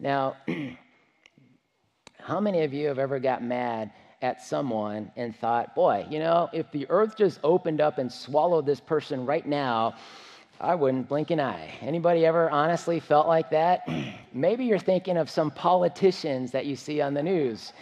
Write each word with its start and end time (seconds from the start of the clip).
Now, 0.00 0.36
how 2.18 2.40
many 2.40 2.62
of 2.62 2.72
you 2.72 2.88
have 2.88 2.98
ever 2.98 3.18
got 3.18 3.44
mad 3.44 3.92
at 4.22 4.42
someone 4.42 5.12
and 5.16 5.36
thought, 5.36 5.74
boy, 5.74 6.06
you 6.10 6.18
know, 6.18 6.48
if 6.52 6.70
the 6.72 6.86
earth 6.88 7.16
just 7.16 7.38
opened 7.44 7.80
up 7.80 7.98
and 7.98 8.10
swallowed 8.10 8.66
this 8.66 8.80
person 8.80 9.26
right 9.26 9.46
now, 9.46 9.94
I 10.58 10.74
wouldn't 10.74 11.08
blink 11.08 11.30
an 11.30 11.40
eye. 11.40 11.70
Anybody 11.80 12.24
ever 12.26 12.50
honestly 12.50 12.98
felt 13.00 13.26
like 13.26 13.50
that? 13.50 13.88
Maybe 14.32 14.64
you're 14.64 14.78
thinking 14.78 15.16
of 15.16 15.30
some 15.30 15.50
politicians 15.50 16.50
that 16.52 16.66
you 16.66 16.76
see 16.76 17.00
on 17.00 17.14
the 17.14 17.22
news. 17.22 17.72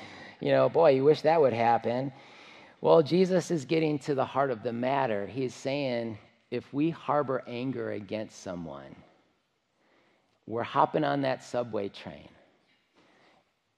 You 0.40 0.50
know, 0.50 0.68
boy, 0.68 0.90
you 0.90 1.04
wish 1.04 1.22
that 1.22 1.40
would 1.40 1.52
happen. 1.52 2.12
Well, 2.80 3.02
Jesus 3.02 3.50
is 3.50 3.64
getting 3.64 3.98
to 4.00 4.14
the 4.14 4.24
heart 4.24 4.50
of 4.50 4.62
the 4.62 4.72
matter. 4.72 5.26
He's 5.26 5.54
saying 5.54 6.18
if 6.50 6.72
we 6.72 6.90
harbor 6.90 7.42
anger 7.48 7.92
against 7.92 8.42
someone, 8.42 8.94
we're 10.48 10.62
hopping 10.62 11.04
on 11.04 11.22
that 11.22 11.44
subway 11.44 11.90
train. 11.90 12.28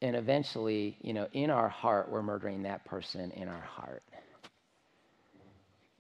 And 0.01 0.15
eventually, 0.15 0.97
you 1.03 1.13
know, 1.13 1.27
in 1.33 1.51
our 1.51 1.69
heart, 1.69 2.11
we're 2.11 2.23
murdering 2.23 2.63
that 2.63 2.85
person 2.85 3.33
in 3.33 3.49
our 3.49 3.61
heart. 3.61 4.05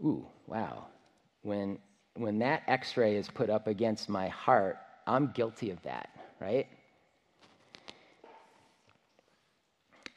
Ooh, 0.02 0.26
wow. 0.46 0.86
When 1.42 1.78
when 2.14 2.38
that 2.38 2.62
x 2.66 2.96
ray 2.96 3.16
is 3.16 3.28
put 3.28 3.50
up 3.50 3.66
against 3.66 4.08
my 4.08 4.28
heart, 4.28 4.78
I'm 5.06 5.32
guilty 5.32 5.70
of 5.70 5.82
that, 5.82 6.10
right? 6.40 6.66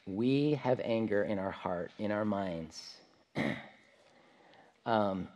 We 0.06 0.54
have 0.62 0.80
anger 0.84 1.24
in 1.24 1.38
our 1.38 1.50
heart, 1.50 1.90
in 1.98 2.12
our 2.12 2.24
minds. 2.24 2.96
um, 4.86 5.28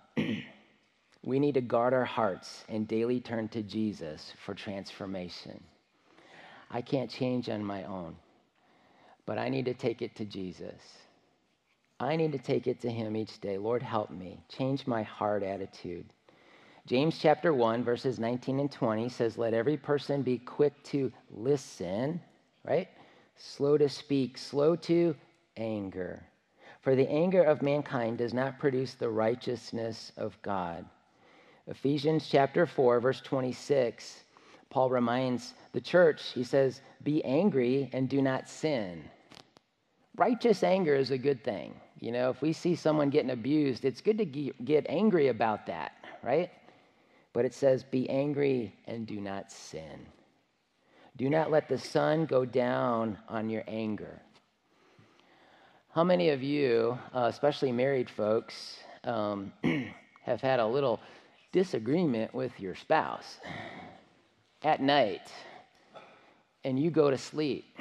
we 1.28 1.38
need 1.38 1.52
to 1.52 1.60
guard 1.60 1.92
our 1.92 2.06
hearts 2.06 2.64
and 2.70 2.88
daily 2.88 3.20
turn 3.20 3.48
to 3.48 3.62
Jesus 3.62 4.32
for 4.46 4.54
transformation. 4.54 5.62
I 6.70 6.80
can't 6.80 7.10
change 7.10 7.50
on 7.50 7.62
my 7.62 7.84
own, 7.84 8.16
but 9.26 9.36
I 9.36 9.50
need 9.50 9.66
to 9.66 9.74
take 9.74 10.00
it 10.00 10.16
to 10.16 10.24
Jesus. 10.24 10.80
I 12.00 12.16
need 12.16 12.32
to 12.32 12.38
take 12.38 12.66
it 12.66 12.80
to 12.80 12.90
Him 12.90 13.14
each 13.14 13.42
day. 13.42 13.58
Lord, 13.58 13.82
help 13.82 14.10
me. 14.10 14.42
Change 14.48 14.86
my 14.86 15.02
heart 15.02 15.42
attitude. 15.42 16.06
James 16.86 17.18
chapter 17.20 17.52
1, 17.52 17.84
verses 17.84 18.18
19 18.18 18.60
and 18.60 18.72
20 18.72 19.10
says, 19.10 19.36
Let 19.36 19.52
every 19.52 19.76
person 19.76 20.22
be 20.22 20.38
quick 20.38 20.82
to 20.84 21.12
listen, 21.30 22.22
right? 22.64 22.88
Slow 23.36 23.76
to 23.76 23.90
speak, 23.90 24.38
slow 24.38 24.76
to 24.76 25.14
anger. 25.58 26.22
For 26.80 26.96
the 26.96 27.10
anger 27.10 27.42
of 27.42 27.60
mankind 27.60 28.16
does 28.16 28.32
not 28.32 28.58
produce 28.58 28.94
the 28.94 29.10
righteousness 29.10 30.10
of 30.16 30.40
God. 30.40 30.86
Ephesians 31.68 32.26
chapter 32.30 32.64
4, 32.66 32.98
verse 32.98 33.20
26, 33.20 34.24
Paul 34.70 34.88
reminds 34.88 35.52
the 35.72 35.80
church, 35.80 36.32
he 36.34 36.42
says, 36.42 36.80
Be 37.02 37.22
angry 37.24 37.90
and 37.92 38.08
do 38.08 38.22
not 38.22 38.48
sin. 38.48 39.04
Righteous 40.16 40.62
anger 40.62 40.94
is 40.94 41.10
a 41.10 41.18
good 41.18 41.44
thing. 41.44 41.74
You 42.00 42.12
know, 42.12 42.30
if 42.30 42.40
we 42.40 42.52
see 42.54 42.74
someone 42.74 43.10
getting 43.10 43.30
abused, 43.30 43.84
it's 43.84 44.00
good 44.00 44.18
to 44.18 44.24
get 44.24 44.86
angry 44.88 45.28
about 45.28 45.66
that, 45.66 45.92
right? 46.22 46.50
But 47.34 47.44
it 47.44 47.52
says, 47.52 47.84
Be 47.84 48.08
angry 48.08 48.74
and 48.86 49.06
do 49.06 49.20
not 49.20 49.52
sin. 49.52 50.06
Do 51.16 51.28
not 51.28 51.50
let 51.50 51.68
the 51.68 51.78
sun 51.78 52.24
go 52.24 52.44
down 52.44 53.18
on 53.28 53.50
your 53.50 53.64
anger. 53.68 54.22
How 55.90 56.04
many 56.04 56.30
of 56.30 56.42
you, 56.42 56.98
uh, 57.12 57.24
especially 57.24 57.72
married 57.72 58.08
folks, 58.08 58.78
um, 59.04 59.52
have 60.22 60.40
had 60.40 60.60
a 60.60 60.66
little 60.66 61.00
disagreement 61.52 62.34
with 62.34 62.58
your 62.60 62.74
spouse 62.74 63.38
at 64.62 64.80
night 64.80 65.32
and 66.64 66.78
you 66.78 66.90
go 66.90 67.10
to 67.10 67.18
sleep, 67.18 67.78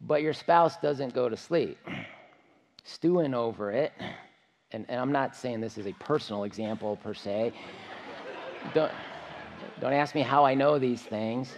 but 0.00 0.22
your 0.22 0.32
spouse 0.32 0.76
doesn't 0.78 1.14
go 1.14 1.28
to 1.28 1.36
sleep, 1.36 1.78
stewing 2.84 3.34
over 3.34 3.70
it? 3.70 3.92
and, 4.74 4.84
and 4.88 5.00
I'm 5.00 5.12
not 5.12 5.36
saying 5.36 5.60
this 5.60 5.78
is 5.78 5.86
a 5.86 5.92
personal 5.92 6.42
example 6.42 6.96
per 6.96 7.14
se. 7.14 7.52
don't, 8.74 8.90
don't 9.80 9.92
ask 9.92 10.16
me 10.16 10.20
how 10.20 10.44
I 10.44 10.54
know 10.54 10.80
these 10.80 11.00
things. 11.00 11.54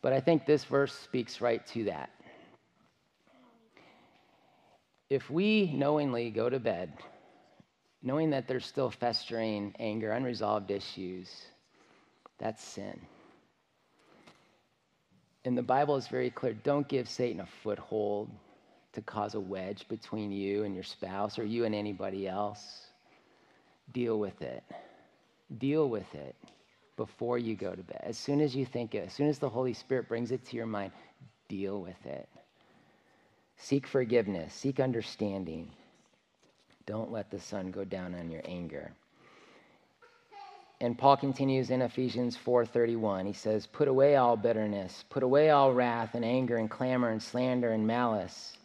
but 0.00 0.12
I 0.12 0.20
think 0.20 0.46
this 0.46 0.62
verse 0.64 0.94
speaks 0.94 1.40
right 1.40 1.66
to 1.68 1.84
that. 1.84 2.10
If 5.10 5.30
we 5.30 5.70
knowingly 5.72 6.30
go 6.30 6.48
to 6.48 6.58
bed, 6.58 6.92
knowing 8.02 8.30
that 8.30 8.48
there's 8.48 8.66
still 8.66 8.90
festering 8.90 9.74
anger, 9.78 10.12
unresolved 10.12 10.70
issues, 10.70 11.30
that's 12.38 12.62
sin. 12.62 13.00
And 15.44 15.56
the 15.56 15.62
Bible 15.62 15.96
is 15.96 16.08
very 16.08 16.30
clear 16.30 16.54
don't 16.54 16.88
give 16.88 17.08
Satan 17.08 17.40
a 17.40 17.46
foothold 17.62 18.30
to 18.94 19.02
cause 19.02 19.34
a 19.34 19.40
wedge 19.40 19.86
between 19.88 20.32
you 20.32 20.64
and 20.64 20.74
your 20.74 20.84
spouse 20.84 21.38
or 21.38 21.44
you 21.44 21.64
and 21.64 21.74
anybody 21.74 22.26
else, 22.26 22.86
deal 23.92 24.18
with 24.18 24.40
it. 24.40 24.62
Deal 25.58 25.88
with 25.88 26.12
it 26.14 26.34
before 26.96 27.38
you 27.38 27.54
go 27.56 27.74
to 27.74 27.82
bed. 27.82 28.00
As 28.02 28.16
soon 28.16 28.40
as 28.40 28.54
you 28.54 28.64
think 28.64 28.94
it, 28.94 29.06
as 29.06 29.12
soon 29.12 29.28
as 29.28 29.38
the 29.38 29.48
Holy 29.48 29.74
Spirit 29.74 30.08
brings 30.08 30.30
it 30.30 30.46
to 30.46 30.56
your 30.56 30.66
mind, 30.66 30.92
deal 31.48 31.80
with 31.80 32.06
it. 32.06 32.28
Seek 33.56 33.86
forgiveness, 33.86 34.52
seek 34.52 34.80
understanding. 34.80 35.70
Don't 36.86 37.12
let 37.12 37.30
the 37.30 37.40
sun 37.40 37.70
go 37.70 37.84
down 37.84 38.14
on 38.14 38.30
your 38.30 38.42
anger. 38.44 38.92
And 40.80 40.98
Paul 40.98 41.16
continues 41.16 41.70
in 41.70 41.80
Ephesians 41.80 42.36
4:31. 42.36 43.26
He 43.26 43.32
says, 43.32 43.66
"Put 43.66 43.88
away 43.88 44.16
all 44.16 44.36
bitterness, 44.36 45.04
put 45.08 45.22
away 45.22 45.50
all 45.50 45.72
wrath 45.72 46.14
and 46.14 46.24
anger 46.24 46.58
and 46.58 46.70
clamor 46.70 47.10
and 47.10 47.22
slander 47.22 47.70
and 47.70 47.86
malice." 47.86 48.58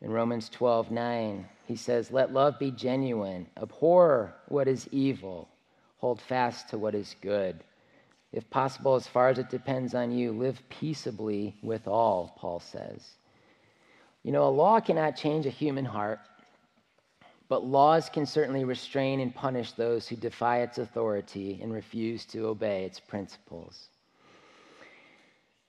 In 0.00 0.10
Romans 0.12 0.48
12:9, 0.50 1.46
he 1.66 1.76
says, 1.76 2.12
Let 2.12 2.32
love 2.32 2.58
be 2.58 2.70
genuine, 2.70 3.46
abhor 3.56 4.34
what 4.48 4.68
is 4.68 4.88
evil, 4.92 5.48
hold 5.98 6.20
fast 6.20 6.68
to 6.70 6.78
what 6.78 6.94
is 6.94 7.16
good. 7.20 7.64
If 8.32 8.48
possible, 8.50 8.94
as 8.94 9.06
far 9.06 9.28
as 9.28 9.38
it 9.38 9.48
depends 9.48 9.94
on 9.94 10.12
you, 10.12 10.32
live 10.32 10.62
peaceably 10.68 11.56
with 11.62 11.88
all, 11.88 12.34
Paul 12.36 12.60
says. 12.60 13.16
You 14.26 14.32
know, 14.32 14.48
a 14.48 14.50
law 14.50 14.80
cannot 14.80 15.14
change 15.14 15.46
a 15.46 15.50
human 15.50 15.84
heart, 15.84 16.18
but 17.48 17.64
laws 17.64 18.08
can 18.08 18.26
certainly 18.26 18.64
restrain 18.64 19.20
and 19.20 19.32
punish 19.32 19.70
those 19.70 20.08
who 20.08 20.16
defy 20.16 20.62
its 20.62 20.78
authority 20.78 21.60
and 21.62 21.72
refuse 21.72 22.24
to 22.24 22.48
obey 22.48 22.84
its 22.84 22.98
principles. 22.98 23.86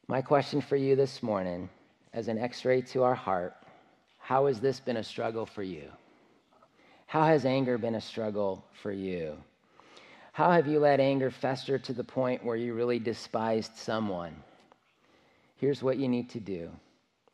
My 0.08 0.24
question 0.24 0.60
for 0.60 0.76
you 0.76 0.96
this 0.96 1.22
morning, 1.22 1.70
as 2.14 2.30
an 2.30 2.40
x 2.40 2.66
ray 2.66 2.82
to 2.82 3.04
our 3.04 3.14
heart, 3.14 3.54
how 4.18 4.48
has 4.48 4.60
this 4.60 4.80
been 4.80 4.98
a 4.98 5.04
struggle 5.04 5.46
for 5.46 5.62
you? 5.62 5.92
How 7.06 7.26
has 7.26 7.46
anger 7.46 7.78
been 7.78 7.94
a 7.94 8.02
struggle 8.02 8.66
for 8.82 8.92
you? 8.92 9.38
How 10.34 10.50
have 10.50 10.66
you 10.66 10.80
let 10.80 11.00
anger 11.00 11.30
fester 11.30 11.78
to 11.78 11.94
the 11.94 12.04
point 12.04 12.44
where 12.44 12.58
you 12.58 12.74
really 12.74 12.98
despised 12.98 13.78
someone? 13.78 14.36
Here's 15.58 15.84
what 15.84 15.98
you 15.98 16.08
need 16.08 16.32
to 16.32 16.40
do 16.40 16.72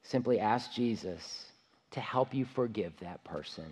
simply 0.03 0.40
ask 0.40 0.72
Jesus 0.74 1.46
to 1.91 2.00
help 2.00 2.34
you 2.34 2.46
forgive 2.46 2.94
that 3.00 3.24
person. 3.24 3.66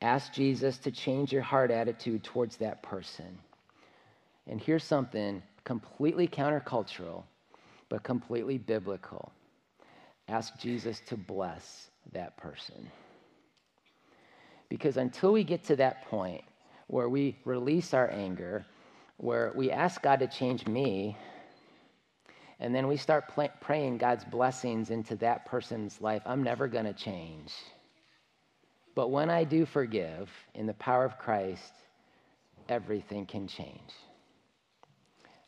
Ask 0.00 0.32
Jesus 0.32 0.78
to 0.78 0.90
change 0.90 1.32
your 1.32 1.42
heart 1.42 1.70
attitude 1.70 2.24
towards 2.24 2.56
that 2.56 2.82
person. 2.82 3.38
And 4.46 4.60
here's 4.60 4.84
something 4.84 5.42
completely 5.64 6.26
countercultural, 6.26 7.22
but 7.88 8.02
completely 8.02 8.58
biblical. 8.58 9.32
Ask 10.28 10.58
Jesus 10.58 11.00
to 11.06 11.16
bless 11.16 11.88
that 12.12 12.36
person. 12.36 12.90
Because 14.68 14.96
until 14.96 15.32
we 15.32 15.44
get 15.44 15.64
to 15.64 15.76
that 15.76 16.04
point 16.06 16.42
where 16.88 17.08
we 17.08 17.36
release 17.44 17.94
our 17.94 18.10
anger, 18.10 18.64
where 19.18 19.52
we 19.54 19.70
ask 19.70 20.02
God 20.02 20.18
to 20.20 20.26
change 20.26 20.66
me, 20.66 21.16
and 22.62 22.72
then 22.72 22.86
we 22.86 22.96
start 22.96 23.26
pl- 23.26 23.48
praying 23.60 23.98
God's 23.98 24.24
blessings 24.24 24.90
into 24.90 25.16
that 25.16 25.46
person's 25.46 26.00
life, 26.00 26.22
I'm 26.24 26.44
never 26.44 26.68
going 26.68 26.84
to 26.84 26.92
change. 26.92 27.52
But 28.94 29.10
when 29.10 29.30
I 29.30 29.42
do 29.42 29.66
forgive 29.66 30.30
in 30.54 30.66
the 30.66 30.74
power 30.74 31.04
of 31.04 31.18
Christ, 31.18 31.72
everything 32.68 33.26
can 33.26 33.48
change. 33.48 33.90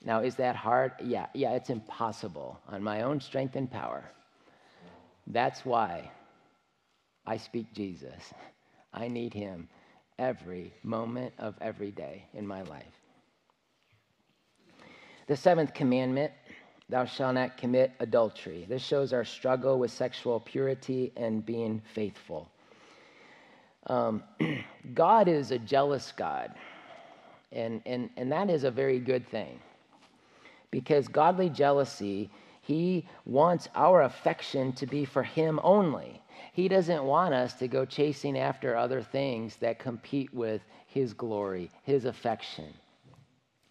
Now, 0.05 0.22
is 0.22 0.34
that 0.37 0.56
hard? 0.56 0.93
Yeah, 1.00 1.26
yeah, 1.34 1.52
it's 1.52 1.70
impossible 1.70 2.58
on 2.66 2.82
my 2.82 3.02
own 3.02 3.20
strength 3.20 3.55
and 3.55 3.70
power. 3.70 4.05
That's 5.28 5.64
why 5.64 6.10
I 7.25 7.37
speak 7.37 7.72
Jesus. 7.72 8.34
I 8.93 9.06
need 9.06 9.32
him 9.32 9.69
every 10.19 10.75
moment 10.82 11.32
of 11.38 11.55
every 11.60 11.93
day 11.93 12.25
in 12.34 12.44
my 12.44 12.62
life. 12.62 12.99
The 15.26 15.37
seventh 15.37 15.72
commandment 15.72 16.32
thou 16.88 17.04
shalt 17.04 17.34
not 17.34 17.56
commit 17.56 17.92
adultery. 18.00 18.66
This 18.69 18.82
shows 18.82 19.12
our 19.12 19.25
struggle 19.25 19.78
with 19.78 19.90
sexual 19.90 20.40
purity 20.40 21.12
and 21.16 21.44
being 21.44 21.82
faithful. 21.94 22.48
Um, 23.86 24.22
God 24.94 25.28
is 25.28 25.50
a 25.50 25.58
jealous 25.58 26.12
God, 26.16 26.54
And, 27.52 27.82
and, 27.86 28.10
and 28.16 28.32
that 28.32 28.50
is 28.50 28.64
a 28.64 28.70
very 28.70 28.98
good 28.98 29.28
thing. 29.28 29.60
Because 30.70 31.08
godly 31.08 31.50
jealousy, 31.50 32.31
he 32.62 33.06
wants 33.26 33.69
our 33.75 34.02
affection 34.02 34.72
to 34.75 34.86
be 34.86 35.04
for 35.04 35.22
him 35.22 35.60
only. 35.62 36.20
He 36.52 36.69
doesn't 36.69 37.04
want 37.04 37.34
us 37.34 37.54
to 37.54 37.69
go 37.69 37.84
chasing 37.84 38.38
after 38.38 38.76
other 38.76 39.02
things 39.02 39.56
that 39.56 39.78
compete 39.78 40.32
with 40.34 40.62
his 40.86 41.12
glory, 41.12 41.70
his 41.82 42.04
affection. 42.04 42.72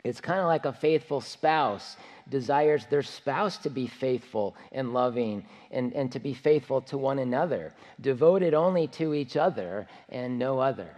It's 0.03 0.19
kind 0.19 0.39
of 0.39 0.47
like 0.47 0.65
a 0.65 0.73
faithful 0.73 1.21
spouse 1.21 1.95
desires 2.29 2.85
their 2.85 3.03
spouse 3.03 3.57
to 3.59 3.69
be 3.69 3.87
faithful 3.87 4.55
and 4.71 4.93
loving 4.93 5.45
and, 5.71 5.93
and 5.93 6.11
to 6.11 6.19
be 6.19 6.33
faithful 6.33 6.81
to 6.81 6.97
one 6.97 7.19
another, 7.19 7.73
devoted 8.01 8.53
only 8.53 8.87
to 8.87 9.13
each 9.13 9.37
other 9.37 9.87
and 10.09 10.37
no 10.39 10.59
other. 10.59 10.89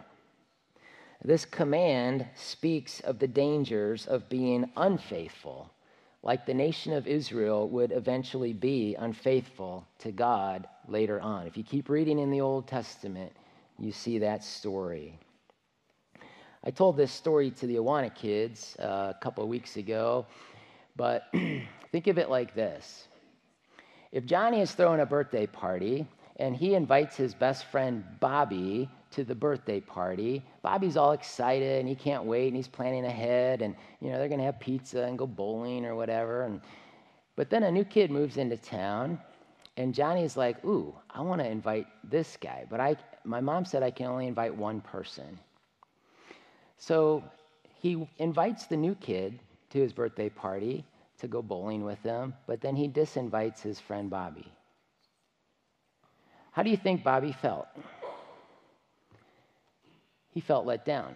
This 1.24 1.46
command 1.46 2.28
speaks 2.36 3.00
of 3.00 3.18
the 3.20 3.28
dangers 3.28 4.06
of 4.06 4.30
being 4.30 4.70
unfaithful, 4.78 5.72
like 6.22 6.46
the 6.46 6.54
nation 6.54 6.94
of 6.94 7.08
Israel 7.08 7.68
would 7.70 7.92
eventually 7.92 8.54
be 8.54 8.96
unfaithful 8.96 9.88
to 10.00 10.12
God 10.12 10.68
later 10.88 11.20
on. 11.20 11.48
If 11.48 11.58
you 11.58 11.64
keep 11.64 11.90
reading 11.90 12.20
in 12.20 12.30
the 12.30 12.42
Old 12.42 12.68
Testament, 12.68 13.32
you 13.80 13.92
see 13.92 14.20
that 14.20 14.44
story. 14.44 15.18
I 16.68 16.72
told 16.72 16.98
this 16.98 17.12
story 17.12 17.52
to 17.52 17.68
the 17.68 17.76
Awana 17.76 18.14
kids 18.14 18.76
uh, 18.80 19.14
a 19.16 19.18
couple 19.22 19.44
of 19.44 19.50
weeks 19.50 19.78
ago, 19.78 20.26
but 20.96 21.28
think 21.92 22.08
of 22.08 22.18
it 22.18 22.28
like 22.28 22.56
this. 22.56 23.08
If 24.12 24.26
Johnny 24.26 24.62
is 24.62 24.72
throwing 24.72 25.00
a 25.00 25.06
birthday 25.06 25.46
party 25.46 26.08
and 26.38 26.56
he 26.56 26.74
invites 26.74 27.16
his 27.16 27.36
best 27.36 27.66
friend 27.66 28.04
Bobby 28.20 28.90
to 29.12 29.24
the 29.24 29.36
birthday 29.36 29.80
party, 29.80 30.44
Bobby's 30.64 30.98
all 30.98 31.12
excited 31.12 31.82
and 31.82 31.88
he 31.88 31.94
can't 31.94 32.24
wait 32.24 32.48
and 32.48 32.56
he's 32.56 32.68
planning 32.68 33.06
ahead 33.06 33.62
and 33.62 33.76
you 34.02 34.10
know 34.10 34.18
they're 34.18 34.28
going 34.28 34.40
to 34.40 34.46
have 34.46 34.60
pizza 34.60 35.04
and 35.04 35.20
go 35.20 35.28
bowling 35.28 35.86
or 35.86 35.96
whatever 35.96 36.44
and 36.44 36.62
but 37.36 37.52
then 37.52 37.64
a 37.64 37.72
new 37.72 37.84
kid 37.84 38.10
moves 38.10 38.38
into 38.38 38.58
town 38.58 39.20
and 39.78 39.94
Johnny's 39.94 40.38
like, 40.38 40.64
"Ooh, 40.66 40.96
I 41.12 41.22
want 41.22 41.42
to 41.42 41.48
invite 41.48 41.86
this 42.04 42.38
guy, 42.38 42.66
but 42.70 42.80
I 42.80 42.96
my 43.24 43.42
mom 43.42 43.66
said 43.66 43.84
I 43.84 43.92
can 43.92 44.08
only 44.08 44.28
invite 44.28 44.56
one 44.56 44.82
person." 44.82 45.38
So 46.78 47.24
he 47.76 48.08
invites 48.18 48.66
the 48.68 48.78
new 48.78 48.96
kid 48.96 49.40
to 49.72 49.80
his 49.80 49.94
birthday 49.94 50.30
party 50.30 50.86
to 51.20 51.28
go 51.28 51.42
bowling 51.42 51.84
with 51.84 52.02
him, 52.04 52.34
but 52.48 52.62
then 52.62 52.76
he 52.76 52.88
disinvites 52.88 53.62
his 53.62 53.80
friend 53.80 54.10
Bobby. 54.10 54.46
How 56.52 56.64
do 56.64 56.70
you 56.70 56.78
think 56.78 57.04
Bobby 57.04 57.32
felt? 57.32 57.68
He 60.32 60.42
felt 60.42 60.66
let 60.66 60.86
down. 60.86 61.16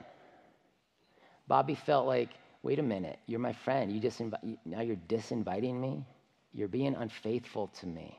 Bobby 1.47 1.75
felt 1.75 2.07
like, 2.07 2.29
wait 2.63 2.79
a 2.79 2.83
minute, 2.83 3.19
you're 3.25 3.39
my 3.39 3.53
friend. 3.53 3.91
You 3.91 3.99
just 3.99 4.21
now 4.65 4.81
you're 4.81 4.97
disinviting 5.07 5.79
me. 5.79 6.05
You're 6.53 6.67
being 6.67 6.95
unfaithful 6.95 7.67
to 7.79 7.87
me. 7.87 8.17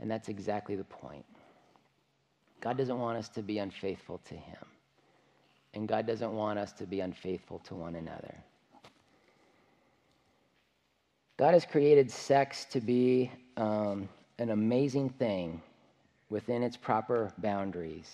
And 0.00 0.10
that's 0.10 0.28
exactly 0.28 0.76
the 0.76 0.84
point. 0.84 1.24
God 2.60 2.76
doesn't 2.78 2.98
want 2.98 3.18
us 3.18 3.28
to 3.30 3.42
be 3.42 3.58
unfaithful 3.58 4.20
to 4.28 4.34
him. 4.34 4.64
And 5.74 5.88
God 5.88 6.06
doesn't 6.06 6.32
want 6.32 6.58
us 6.58 6.72
to 6.74 6.86
be 6.86 7.00
unfaithful 7.00 7.58
to 7.60 7.74
one 7.74 7.96
another. 7.96 8.34
God 11.36 11.52
has 11.54 11.66
created 11.66 12.10
sex 12.10 12.64
to 12.66 12.80
be 12.80 13.30
um, 13.56 14.08
an 14.38 14.50
amazing 14.50 15.10
thing 15.10 15.60
within 16.30 16.62
its 16.62 16.76
proper 16.76 17.32
boundaries. 17.38 18.10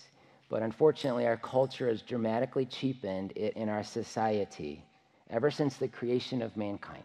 But 0.49 0.63
unfortunately, 0.63 1.27
our 1.27 1.37
culture 1.37 1.89
has 1.89 2.03
dramatically 2.03 2.65
cheapened 2.65 3.33
it 3.37 3.55
in 3.57 3.69
our 3.69 3.85
society 3.85 4.83
ever 5.29 5.51
since 5.51 5.77
the 5.77 5.87
creation 5.87 6.43
of 6.43 6.57
mankind. 6.57 7.05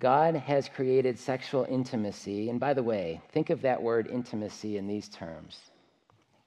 God 0.00 0.34
has 0.34 0.68
created 0.68 1.18
sexual 1.18 1.66
intimacy. 1.68 2.50
And 2.50 2.58
by 2.58 2.72
the 2.72 2.82
way, 2.82 3.20
think 3.32 3.50
of 3.50 3.60
that 3.62 3.82
word 3.82 4.06
intimacy 4.06 4.76
in 4.76 4.86
these 4.86 5.08
terms 5.08 5.58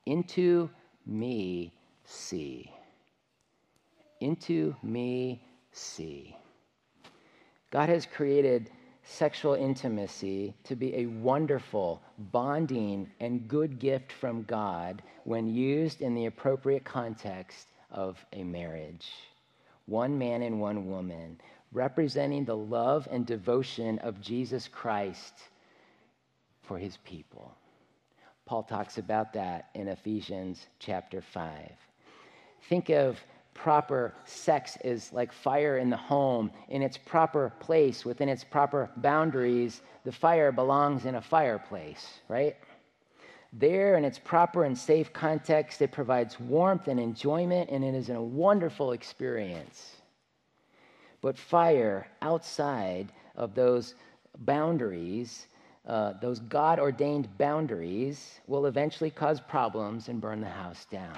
into 0.06 0.70
me 1.06 1.72
see. 2.12 2.72
Into 4.20 4.76
me 4.84 5.42
see. 5.72 6.36
God 7.72 7.90
has 7.90 8.06
created 8.06 8.70
sexual 9.04 9.56
intimacy 9.56 10.54
to 10.66 10.76
be 10.76 10.96
a 10.96 11.06
wonderful, 11.08 12.02
bonding, 12.18 13.10
and 13.20 13.48
good 13.48 13.80
gift 13.80 14.12
from 14.12 14.44
God 14.44 15.02
when 15.24 15.48
used 15.48 16.02
in 16.02 16.14
the 16.14 16.28
appropriate 16.28 16.84
context 16.84 17.68
of 17.90 18.24
a 18.34 18.44
marriage. 18.44 19.10
One 19.86 20.18
man 20.18 20.44
and 20.44 20.62
one 20.62 20.88
woman, 20.88 21.40
representing 21.72 22.46
the 22.46 22.56
love 22.56 23.08
and 23.10 23.26
devotion 23.26 24.00
of 24.00 24.22
Jesus 24.22 24.68
Christ 24.68 25.34
for 26.62 26.78
his 26.78 26.98
people. 26.98 27.56
Paul 28.46 28.64
talks 28.64 28.98
about 28.98 29.34
that 29.34 29.70
in 29.74 29.88
Ephesians 29.88 30.68
chapter 30.80 31.22
5. 31.22 31.72
Think 32.70 32.90
of 32.90 33.20
proper 33.54 34.14
sex 34.26 34.78
as 34.84 35.12
like 35.14 35.32
fire 35.32 35.78
in 35.78 35.90
the 35.90 35.98
home. 35.98 36.52
In 36.70 36.82
its 36.82 36.98
proper 36.98 37.52
place 37.60 38.06
within 38.06 38.30
its 38.30 38.44
proper 38.44 38.90
boundaries 38.98 39.82
the 40.04 40.12
fire 40.12 40.52
belongs 40.52 41.06
in 41.06 41.16
a 41.16 41.22
fireplace 41.22 42.20
right? 42.28 42.56
There 43.54 43.98
in 43.98 44.06
its 44.06 44.18
proper 44.18 44.64
and 44.64 44.78
safe 44.78 45.12
context 45.12 45.82
it 45.82 45.92
provides 45.92 46.40
warmth 46.40 46.88
and 46.88 47.00
enjoyment 47.00 47.70
and 47.70 47.84
it 47.84 47.94
is 47.94 48.10
a 48.10 48.22
wonderful 48.22 48.94
experience. 48.94 49.98
But 51.22 51.38
fire 51.38 52.08
outside 52.22 53.12
of 53.36 53.54
those 53.54 53.96
boundaries 54.40 55.48
uh, 55.86 56.14
those 56.22 56.40
god 56.40 56.80
ordained 56.80 57.28
boundaries 57.38 58.40
will 58.48 58.68
eventually 58.68 59.10
cause 59.10 59.42
problems 59.42 60.10
and 60.10 60.22
burn 60.22 60.40
the 60.40 60.48
house 60.48 60.86
down 60.86 61.18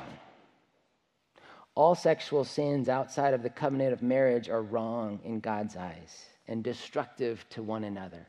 all 1.76 1.96
sexual 1.96 2.44
sins 2.44 2.88
outside 2.90 3.34
of 3.34 3.42
the 3.44 3.50
covenant 3.50 3.94
of 3.94 4.04
marriage 4.04 4.50
are 4.50 4.62
wrong 4.62 5.20
in 5.24 5.40
God's 5.40 5.76
eyes 5.76 6.26
and 6.48 6.64
destructive 6.64 7.44
to 7.50 7.64
one 7.64 7.84
another. 7.84 8.28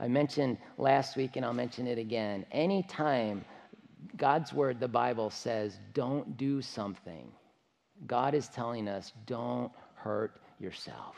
I 0.00 0.08
mentioned 0.08 0.58
last 0.76 1.16
week, 1.16 1.36
and 1.36 1.44
I'll 1.44 1.52
mention 1.52 1.86
it 1.86 1.98
again. 1.98 2.46
Anytime 2.52 3.44
God's 4.16 4.52
word, 4.52 4.80
the 4.80 4.88
Bible 4.88 5.30
says, 5.30 5.78
don't 5.92 6.36
do 6.36 6.62
something, 6.62 7.30
God 8.06 8.34
is 8.34 8.48
telling 8.48 8.88
us, 8.88 9.12
don't 9.26 9.72
hurt 9.94 10.40
yourself. 10.60 11.16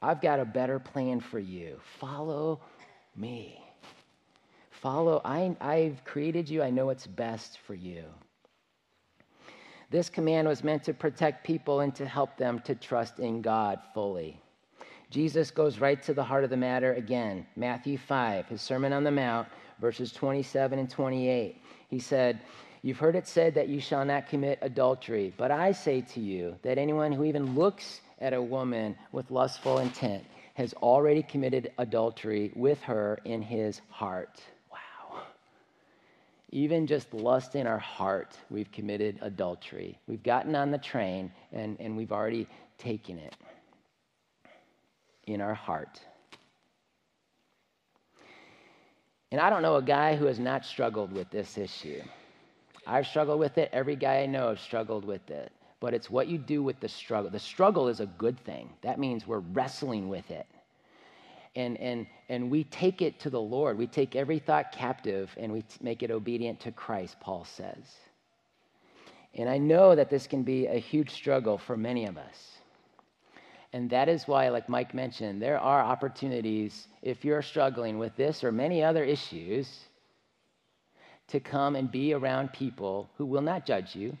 I've 0.00 0.20
got 0.20 0.40
a 0.40 0.44
better 0.44 0.78
plan 0.78 1.20
for 1.20 1.38
you. 1.38 1.78
Follow 1.98 2.60
me. 3.16 3.62
Follow, 4.70 5.20
I, 5.24 5.56
I've 5.60 6.04
created 6.04 6.48
you, 6.48 6.62
I 6.62 6.70
know 6.70 6.86
what's 6.86 7.06
best 7.06 7.58
for 7.66 7.74
you. 7.74 8.04
This 9.90 10.10
command 10.10 10.46
was 10.46 10.62
meant 10.62 10.84
to 10.84 10.92
protect 10.92 11.46
people 11.46 11.80
and 11.80 11.94
to 11.94 12.06
help 12.06 12.36
them 12.36 12.60
to 12.60 12.74
trust 12.74 13.20
in 13.20 13.40
God 13.40 13.80
fully. 13.94 14.40
Jesus 15.10 15.50
goes 15.50 15.78
right 15.78 16.02
to 16.02 16.12
the 16.12 16.22
heart 16.22 16.44
of 16.44 16.50
the 16.50 16.56
matter 16.56 16.92
again. 16.92 17.46
Matthew 17.56 17.96
5, 17.96 18.46
his 18.48 18.60
Sermon 18.60 18.92
on 18.92 19.02
the 19.02 19.10
Mount, 19.10 19.48
verses 19.80 20.12
27 20.12 20.78
and 20.78 20.90
28. 20.90 21.62
He 21.88 21.98
said, 21.98 22.40
You've 22.82 22.98
heard 22.98 23.16
it 23.16 23.26
said 23.26 23.54
that 23.54 23.68
you 23.68 23.80
shall 23.80 24.04
not 24.04 24.28
commit 24.28 24.58
adultery, 24.60 25.32
but 25.36 25.50
I 25.50 25.72
say 25.72 26.02
to 26.02 26.20
you 26.20 26.54
that 26.62 26.78
anyone 26.78 27.10
who 27.10 27.24
even 27.24 27.54
looks 27.54 28.02
at 28.20 28.34
a 28.34 28.42
woman 28.42 28.94
with 29.12 29.30
lustful 29.30 29.78
intent 29.78 30.24
has 30.54 30.74
already 30.74 31.22
committed 31.22 31.72
adultery 31.78 32.52
with 32.54 32.80
her 32.82 33.18
in 33.24 33.40
his 33.40 33.80
heart. 33.88 34.42
Even 36.50 36.86
just 36.86 37.12
lust 37.12 37.54
in 37.56 37.66
our 37.66 37.78
heart, 37.78 38.36
we've 38.50 38.70
committed 38.72 39.18
adultery. 39.20 39.98
We've 40.06 40.22
gotten 40.22 40.54
on 40.54 40.70
the 40.70 40.78
train 40.78 41.30
and, 41.52 41.76
and 41.78 41.96
we've 41.96 42.12
already 42.12 42.46
taken 42.78 43.18
it 43.18 43.36
in 45.26 45.42
our 45.42 45.54
heart. 45.54 46.00
And 49.30 49.40
I 49.40 49.50
don't 49.50 49.60
know 49.60 49.76
a 49.76 49.82
guy 49.82 50.16
who 50.16 50.24
has 50.24 50.38
not 50.38 50.64
struggled 50.64 51.12
with 51.12 51.30
this 51.30 51.58
issue. 51.58 52.00
I've 52.86 53.06
struggled 53.06 53.38
with 53.38 53.58
it. 53.58 53.68
Every 53.74 53.96
guy 53.96 54.20
I 54.20 54.26
know 54.26 54.48
has 54.48 54.60
struggled 54.60 55.04
with 55.04 55.30
it. 55.30 55.52
But 55.80 55.92
it's 55.92 56.08
what 56.08 56.28
you 56.28 56.38
do 56.38 56.62
with 56.62 56.80
the 56.80 56.88
struggle. 56.88 57.30
The 57.30 57.38
struggle 57.38 57.88
is 57.88 58.00
a 58.00 58.06
good 58.06 58.38
thing. 58.40 58.70
That 58.80 58.98
means 58.98 59.26
we're 59.26 59.40
wrestling 59.40 60.08
with 60.08 60.30
it 60.30 60.46
and, 61.56 61.78
and, 61.78 62.06
and 62.28 62.50
we 62.50 62.64
take 62.64 63.02
it 63.02 63.20
to 63.20 63.30
the 63.30 63.40
Lord. 63.40 63.78
We 63.78 63.86
take 63.86 64.16
every 64.16 64.38
thought 64.38 64.72
captive 64.72 65.30
and 65.36 65.52
we 65.52 65.64
make 65.80 66.02
it 66.02 66.10
obedient 66.10 66.60
to 66.60 66.72
Christ, 66.72 67.16
Paul 67.20 67.44
says. 67.44 67.84
And 69.34 69.48
I 69.48 69.58
know 69.58 69.94
that 69.94 70.10
this 70.10 70.26
can 70.26 70.42
be 70.42 70.66
a 70.66 70.78
huge 70.78 71.10
struggle 71.10 71.58
for 71.58 71.76
many 71.76 72.06
of 72.06 72.16
us. 72.16 72.58
And 73.72 73.90
that 73.90 74.08
is 74.08 74.26
why, 74.26 74.48
like 74.48 74.68
Mike 74.68 74.94
mentioned, 74.94 75.42
there 75.42 75.58
are 75.58 75.80
opportunities, 75.80 76.88
if 77.02 77.24
you're 77.24 77.42
struggling 77.42 77.98
with 77.98 78.16
this 78.16 78.42
or 78.42 78.50
many 78.50 78.82
other 78.82 79.04
issues, 79.04 79.68
to 81.28 81.40
come 81.40 81.76
and 81.76 81.90
be 81.90 82.14
around 82.14 82.52
people 82.54 83.10
who 83.18 83.26
will 83.26 83.42
not 83.42 83.66
judge 83.66 83.94
you, 83.94 84.16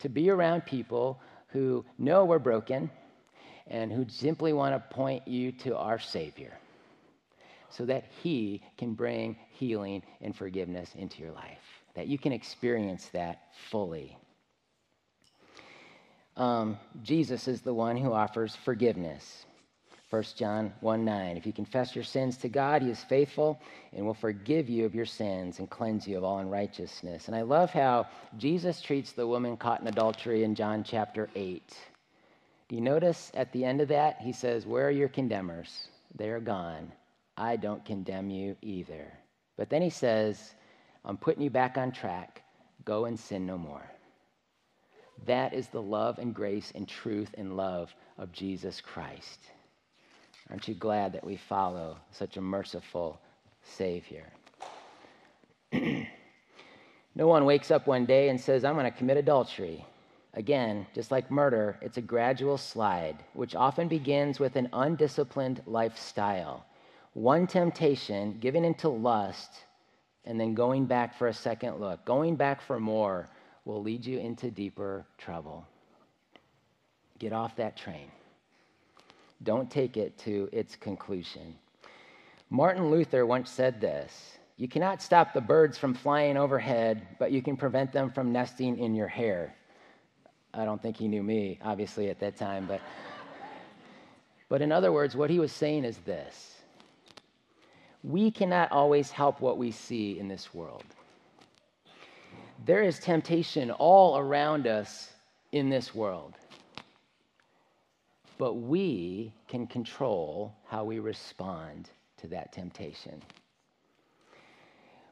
to 0.00 0.08
be 0.08 0.30
around 0.30 0.66
people 0.66 1.20
who 1.48 1.84
know 1.98 2.24
we're 2.24 2.40
broken 2.40 2.90
and 3.66 3.92
who 3.92 4.06
simply 4.08 4.52
want 4.52 4.74
to 4.74 4.94
point 4.94 5.26
you 5.26 5.52
to 5.52 5.76
our 5.76 5.98
Savior 5.98 6.52
so 7.70 7.84
that 7.86 8.04
He 8.22 8.62
can 8.78 8.94
bring 8.94 9.36
healing 9.50 10.02
and 10.20 10.34
forgiveness 10.34 10.90
into 10.94 11.22
your 11.22 11.32
life, 11.32 11.58
that 11.94 12.06
you 12.06 12.18
can 12.18 12.32
experience 12.32 13.08
that 13.12 13.42
fully. 13.70 14.16
Um, 16.36 16.78
Jesus 17.02 17.48
is 17.48 17.62
the 17.62 17.74
one 17.74 17.96
who 17.96 18.12
offers 18.12 18.54
forgiveness. 18.54 19.46
1 20.10 20.22
John 20.36 20.72
1 20.80 21.04
9. 21.04 21.36
If 21.36 21.46
you 21.46 21.52
confess 21.52 21.94
your 21.94 22.04
sins 22.04 22.36
to 22.38 22.48
God, 22.48 22.82
He 22.82 22.90
is 22.90 23.02
faithful 23.04 23.60
and 23.92 24.06
will 24.06 24.14
forgive 24.14 24.68
you 24.68 24.84
of 24.84 24.94
your 24.94 25.06
sins 25.06 25.58
and 25.58 25.68
cleanse 25.68 26.06
you 26.06 26.16
of 26.16 26.24
all 26.24 26.38
unrighteousness. 26.38 27.26
And 27.26 27.34
I 27.34 27.42
love 27.42 27.70
how 27.70 28.06
Jesus 28.38 28.80
treats 28.80 29.12
the 29.12 29.26
woman 29.26 29.56
caught 29.56 29.80
in 29.80 29.88
adultery 29.88 30.44
in 30.44 30.54
John 30.54 30.84
chapter 30.84 31.28
8. 31.34 31.76
Do 32.68 32.74
you 32.74 32.80
notice 32.80 33.30
at 33.34 33.52
the 33.52 33.64
end 33.64 33.80
of 33.80 33.88
that, 33.88 34.20
He 34.20 34.32
says, 34.32 34.66
Where 34.66 34.88
are 34.88 34.90
your 34.90 35.08
condemners? 35.08 35.88
They 36.14 36.30
are 36.30 36.40
gone. 36.40 36.92
I 37.36 37.56
don't 37.56 37.84
condemn 37.84 38.30
you 38.30 38.56
either. 38.62 39.12
But 39.56 39.70
then 39.70 39.82
He 39.82 39.90
says, 39.90 40.54
I'm 41.04 41.16
putting 41.16 41.42
you 41.42 41.50
back 41.50 41.78
on 41.78 41.92
track. 41.92 42.42
Go 42.84 43.04
and 43.04 43.18
sin 43.18 43.46
no 43.46 43.56
more. 43.56 43.88
That 45.26 45.54
is 45.54 45.68
the 45.68 45.82
love 45.82 46.18
and 46.18 46.34
grace 46.34 46.72
and 46.74 46.86
truth 46.86 47.30
and 47.38 47.56
love 47.56 47.94
of 48.18 48.32
Jesus 48.32 48.80
Christ. 48.80 49.40
Aren't 50.50 50.68
you 50.68 50.74
glad 50.74 51.12
that 51.12 51.24
we 51.24 51.36
follow 51.36 51.96
such 52.10 52.36
a 52.36 52.40
merciful 52.40 53.20
Savior? 53.62 54.26
no 55.72 57.26
one 57.26 57.44
wakes 57.44 57.70
up 57.70 57.86
one 57.86 58.06
day 58.06 58.28
and 58.28 58.40
says, 58.40 58.64
I'm 58.64 58.74
going 58.74 58.90
to 58.90 58.96
commit 58.96 59.16
adultery. 59.16 59.84
Again, 60.36 60.86
just 60.94 61.10
like 61.10 61.30
murder, 61.30 61.78
it's 61.80 61.96
a 61.96 62.02
gradual 62.02 62.58
slide, 62.58 63.16
which 63.32 63.54
often 63.54 63.88
begins 63.88 64.38
with 64.38 64.56
an 64.56 64.68
undisciplined 64.74 65.62
lifestyle. 65.66 66.66
One 67.14 67.46
temptation, 67.46 68.36
giving 68.38 68.62
into 68.62 68.90
lust, 68.90 69.50
and 70.26 70.38
then 70.38 70.52
going 70.52 70.84
back 70.84 71.16
for 71.16 71.28
a 71.28 71.34
second 71.34 71.80
look, 71.80 72.04
going 72.04 72.36
back 72.36 72.60
for 72.60 72.78
more, 72.78 73.30
will 73.64 73.82
lead 73.82 74.04
you 74.04 74.18
into 74.18 74.50
deeper 74.50 75.06
trouble. 75.16 75.66
Get 77.18 77.32
off 77.32 77.56
that 77.56 77.74
train. 77.74 78.10
Don't 79.42 79.70
take 79.70 79.96
it 79.96 80.18
to 80.18 80.50
its 80.52 80.76
conclusion. 80.76 81.54
Martin 82.50 82.90
Luther 82.90 83.24
once 83.24 83.50
said 83.50 83.80
this 83.80 84.36
You 84.58 84.68
cannot 84.68 85.00
stop 85.00 85.32
the 85.32 85.40
birds 85.40 85.78
from 85.78 85.94
flying 85.94 86.36
overhead, 86.36 87.06
but 87.18 87.32
you 87.32 87.40
can 87.40 87.56
prevent 87.56 87.90
them 87.90 88.10
from 88.10 88.32
nesting 88.32 88.78
in 88.78 88.94
your 88.94 89.08
hair. 89.08 89.54
I 90.56 90.64
don't 90.64 90.80
think 90.80 90.96
he 90.96 91.06
knew 91.06 91.22
me, 91.22 91.58
obviously, 91.62 92.08
at 92.08 92.18
that 92.20 92.36
time, 92.36 92.66
but, 92.66 92.80
but 94.48 94.62
in 94.62 94.72
other 94.72 94.90
words, 94.90 95.14
what 95.14 95.30
he 95.30 95.38
was 95.38 95.52
saying 95.52 95.84
is 95.84 95.98
this 95.98 96.52
we 98.02 98.30
cannot 98.30 98.70
always 98.70 99.10
help 99.10 99.40
what 99.40 99.58
we 99.58 99.70
see 99.70 100.18
in 100.18 100.28
this 100.28 100.54
world. 100.54 100.84
There 102.64 102.82
is 102.82 102.98
temptation 102.98 103.70
all 103.70 104.16
around 104.16 104.66
us 104.66 105.10
in 105.52 105.68
this 105.68 105.94
world 105.94 106.34
but 108.38 108.54
we 108.54 109.32
can 109.48 109.66
control 109.66 110.54
how 110.66 110.84
we 110.84 110.98
respond 110.98 111.90
to 112.18 112.26
that 112.28 112.52
temptation. 112.52 113.22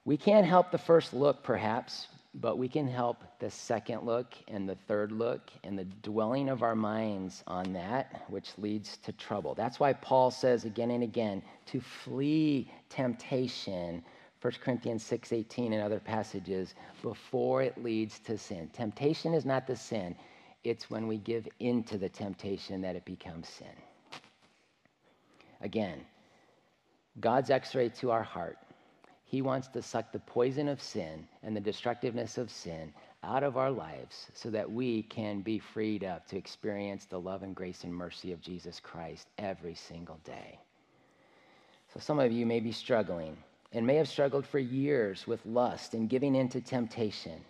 We 0.05 0.17
can't 0.17 0.47
help 0.47 0.71
the 0.71 0.79
first 0.79 1.15
look, 1.15 1.43
perhaps, 1.43 2.09
but 2.41 2.59
we 2.59 2.69
can 2.69 2.89
help 2.89 3.23
the 3.39 3.51
second 3.51 4.03
look 4.03 4.35
and 4.49 4.69
the 4.69 4.75
third 4.89 5.13
look 5.13 5.51
and 5.63 5.79
the 5.79 5.85
dwelling 5.85 6.49
of 6.49 6.63
our 6.63 6.75
minds 6.75 7.45
on 7.47 7.73
that, 7.73 8.25
which 8.29 8.51
leads 8.59 8.97
to 8.99 9.13
trouble. 9.13 9.55
That's 9.55 9.79
why 9.79 9.93
Paul 9.93 10.31
says 10.31 10.65
again 10.65 10.91
and 10.91 11.05
again 11.05 11.43
to 11.67 11.81
flee 11.81 12.71
temptation. 12.89 14.03
1 14.41 14.53
Corinthians 14.61 15.05
6:18 15.05 15.73
and 15.73 15.83
other 15.83 16.01
passages 16.01 16.75
before 17.03 17.63
it 17.63 17.83
leads 17.83 18.19
to 18.21 18.37
sin. 18.37 18.69
Temptation 18.73 19.33
is 19.33 19.45
not 19.45 19.67
the 19.67 19.77
sin. 19.77 20.17
It's 20.65 20.91
when 20.91 21.07
we 21.07 21.19
give 21.19 21.47
into 21.61 21.99
the 21.99 22.09
temptation 22.09 22.81
that 22.81 22.97
it 22.97 23.05
becomes 23.05 23.49
sin. 23.49 23.77
Again, 25.61 26.05
God's 27.21 27.51
x 27.51 27.75
ray 27.75 27.91
to 27.91 28.11
our 28.11 28.25
heart. 28.25 28.59
He 29.35 29.43
wants 29.43 29.67
to 29.67 29.83
suck 29.83 30.13
the 30.13 30.21
poison 30.21 30.69
of 30.69 30.81
sin 30.81 31.27
and 31.43 31.57
the 31.57 31.61
destructiveness 31.61 32.39
of 32.39 32.53
sin 32.53 32.95
out 33.25 33.43
of 33.43 33.57
our 33.57 33.73
lives 33.73 34.29
so 34.33 34.49
that 34.51 34.71
we 34.71 35.03
can 35.03 35.41
be 35.41 35.59
freed 35.59 36.05
up 36.05 36.29
to 36.29 36.37
experience 36.37 37.07
the 37.07 37.19
love 37.19 37.43
and 37.43 37.53
grace 37.53 37.83
and 37.83 37.93
mercy 37.93 38.31
of 38.31 38.41
Jesus 38.41 38.79
Christ 38.79 39.27
every 39.37 39.75
single 39.75 40.21
day. 40.23 40.61
So, 41.93 41.99
some 41.99 42.21
of 42.21 42.31
you 42.31 42.47
may 42.47 42.61
be 42.61 42.71
struggling 42.71 43.37
and 43.73 43.85
may 43.85 43.97
have 43.97 44.07
struggled 44.07 44.47
for 44.47 44.61
years 44.61 45.27
with 45.27 45.45
lust 45.45 45.95
and 45.95 46.09
giving 46.09 46.37
in 46.37 46.49
to 46.51 46.61
temptation. 46.61 47.45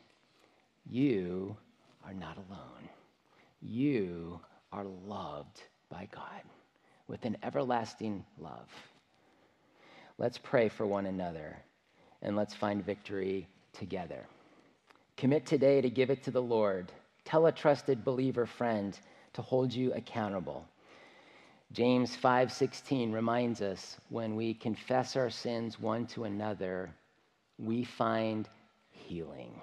You 0.89 1.55
are 2.03 2.15
not 2.15 2.39
alone. 2.49 2.89
You 3.61 4.41
are 4.73 4.87
loved 5.07 5.61
by 5.91 6.09
God 6.11 6.45
with 7.09 7.27
an 7.27 7.37
everlasting 7.43 8.25
love. 8.39 8.71
Let's 10.17 10.39
pray 10.39 10.71
for 10.71 10.87
one 10.87 11.05
another 11.05 11.59
and 12.25 12.37
let's 12.37 12.55
find 12.55 12.85
victory 12.85 13.47
together. 13.73 14.27
Commit 15.17 15.47
today 15.47 15.81
to 15.81 15.91
give 15.91 16.11
it 16.11 16.25
to 16.25 16.31
the 16.31 16.43
Lord. 16.43 16.91
Tell 17.25 17.47
a 17.47 17.53
trusted 17.53 18.05
believer 18.05 18.47
friend 18.47 18.99
to 19.35 19.43
hold 19.43 19.73
you 19.73 19.93
accountable. 19.93 20.67
James 21.73 22.17
5:16 22.17 23.13
reminds 23.13 23.61
us 23.61 23.99
when 24.09 24.37
we 24.37 24.55
confess 24.55 25.17
our 25.17 25.31
sins 25.31 25.79
one 25.81 26.07
to 26.09 26.25
another, 26.25 26.95
we 27.59 27.85
find 27.85 28.49
healing. 28.91 29.61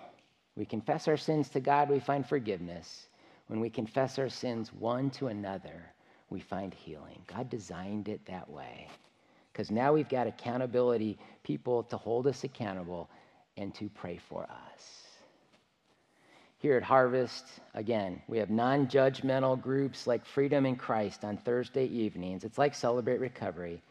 We 0.56 0.66
confess 0.66 1.08
our 1.08 1.18
sins 1.18 1.50
to 1.50 1.60
God, 1.60 1.90
we 1.90 2.00
find 2.00 2.26
forgiveness. 2.26 3.08
When 3.48 3.60
we 3.60 3.70
confess 3.70 4.20
our 4.20 4.30
sins 4.30 4.74
one 4.74 5.10
to 5.12 5.28
another, 5.28 5.94
we 6.30 6.40
find 6.40 6.74
healing. 6.74 7.22
God 7.28 7.50
designed 7.50 8.08
it 8.08 8.26
that 8.26 8.50
way. 8.50 8.90
Because 9.52 9.72
now 9.72 9.94
we've 9.94 10.10
got 10.10 10.28
accountability 10.28 11.18
people 11.44 11.84
to 11.84 11.98
hold 11.98 12.28
us 12.28 12.44
accountable 12.44 13.10
and 13.58 13.74
to 13.76 13.90
pray 13.90 14.18
for 14.30 14.44
us. 14.44 15.02
Here 16.58 16.78
at 16.78 16.84
Harvest, 16.84 17.46
again, 17.74 18.22
we 18.28 18.38
have 18.38 18.52
non 18.52 18.88
judgmental 18.88 19.60
groups 19.60 20.06
like 20.06 20.24
Freedom 20.24 20.66
in 20.66 20.76
Christ 20.76 21.26
on 21.26 21.38
Thursday 21.38 21.86
evenings. 21.86 22.44
It's 22.44 22.60
like 22.60 22.76
Celebrate 22.76 23.20
Recovery. 23.20 23.82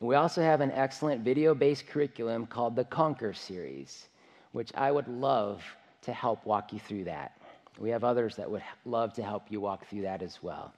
And 0.00 0.08
we 0.08 0.14
also 0.14 0.40
have 0.40 0.60
an 0.60 0.70
excellent 0.70 1.22
video 1.22 1.54
based 1.54 1.86
curriculum 1.88 2.46
called 2.46 2.76
the 2.76 2.84
Conquer 2.84 3.32
series, 3.32 4.08
which 4.52 4.70
I 4.76 4.92
would 4.92 5.08
love 5.08 5.64
to 6.02 6.12
help 6.12 6.46
walk 6.46 6.72
you 6.72 6.78
through 6.78 7.04
that. 7.04 7.36
We 7.78 7.90
have 7.90 8.04
others 8.04 8.36
that 8.36 8.48
would 8.48 8.62
love 8.84 9.12
to 9.14 9.22
help 9.22 9.50
you 9.50 9.60
walk 9.60 9.86
through 9.88 10.02
that 10.02 10.22
as 10.22 10.40
well. 10.40 10.72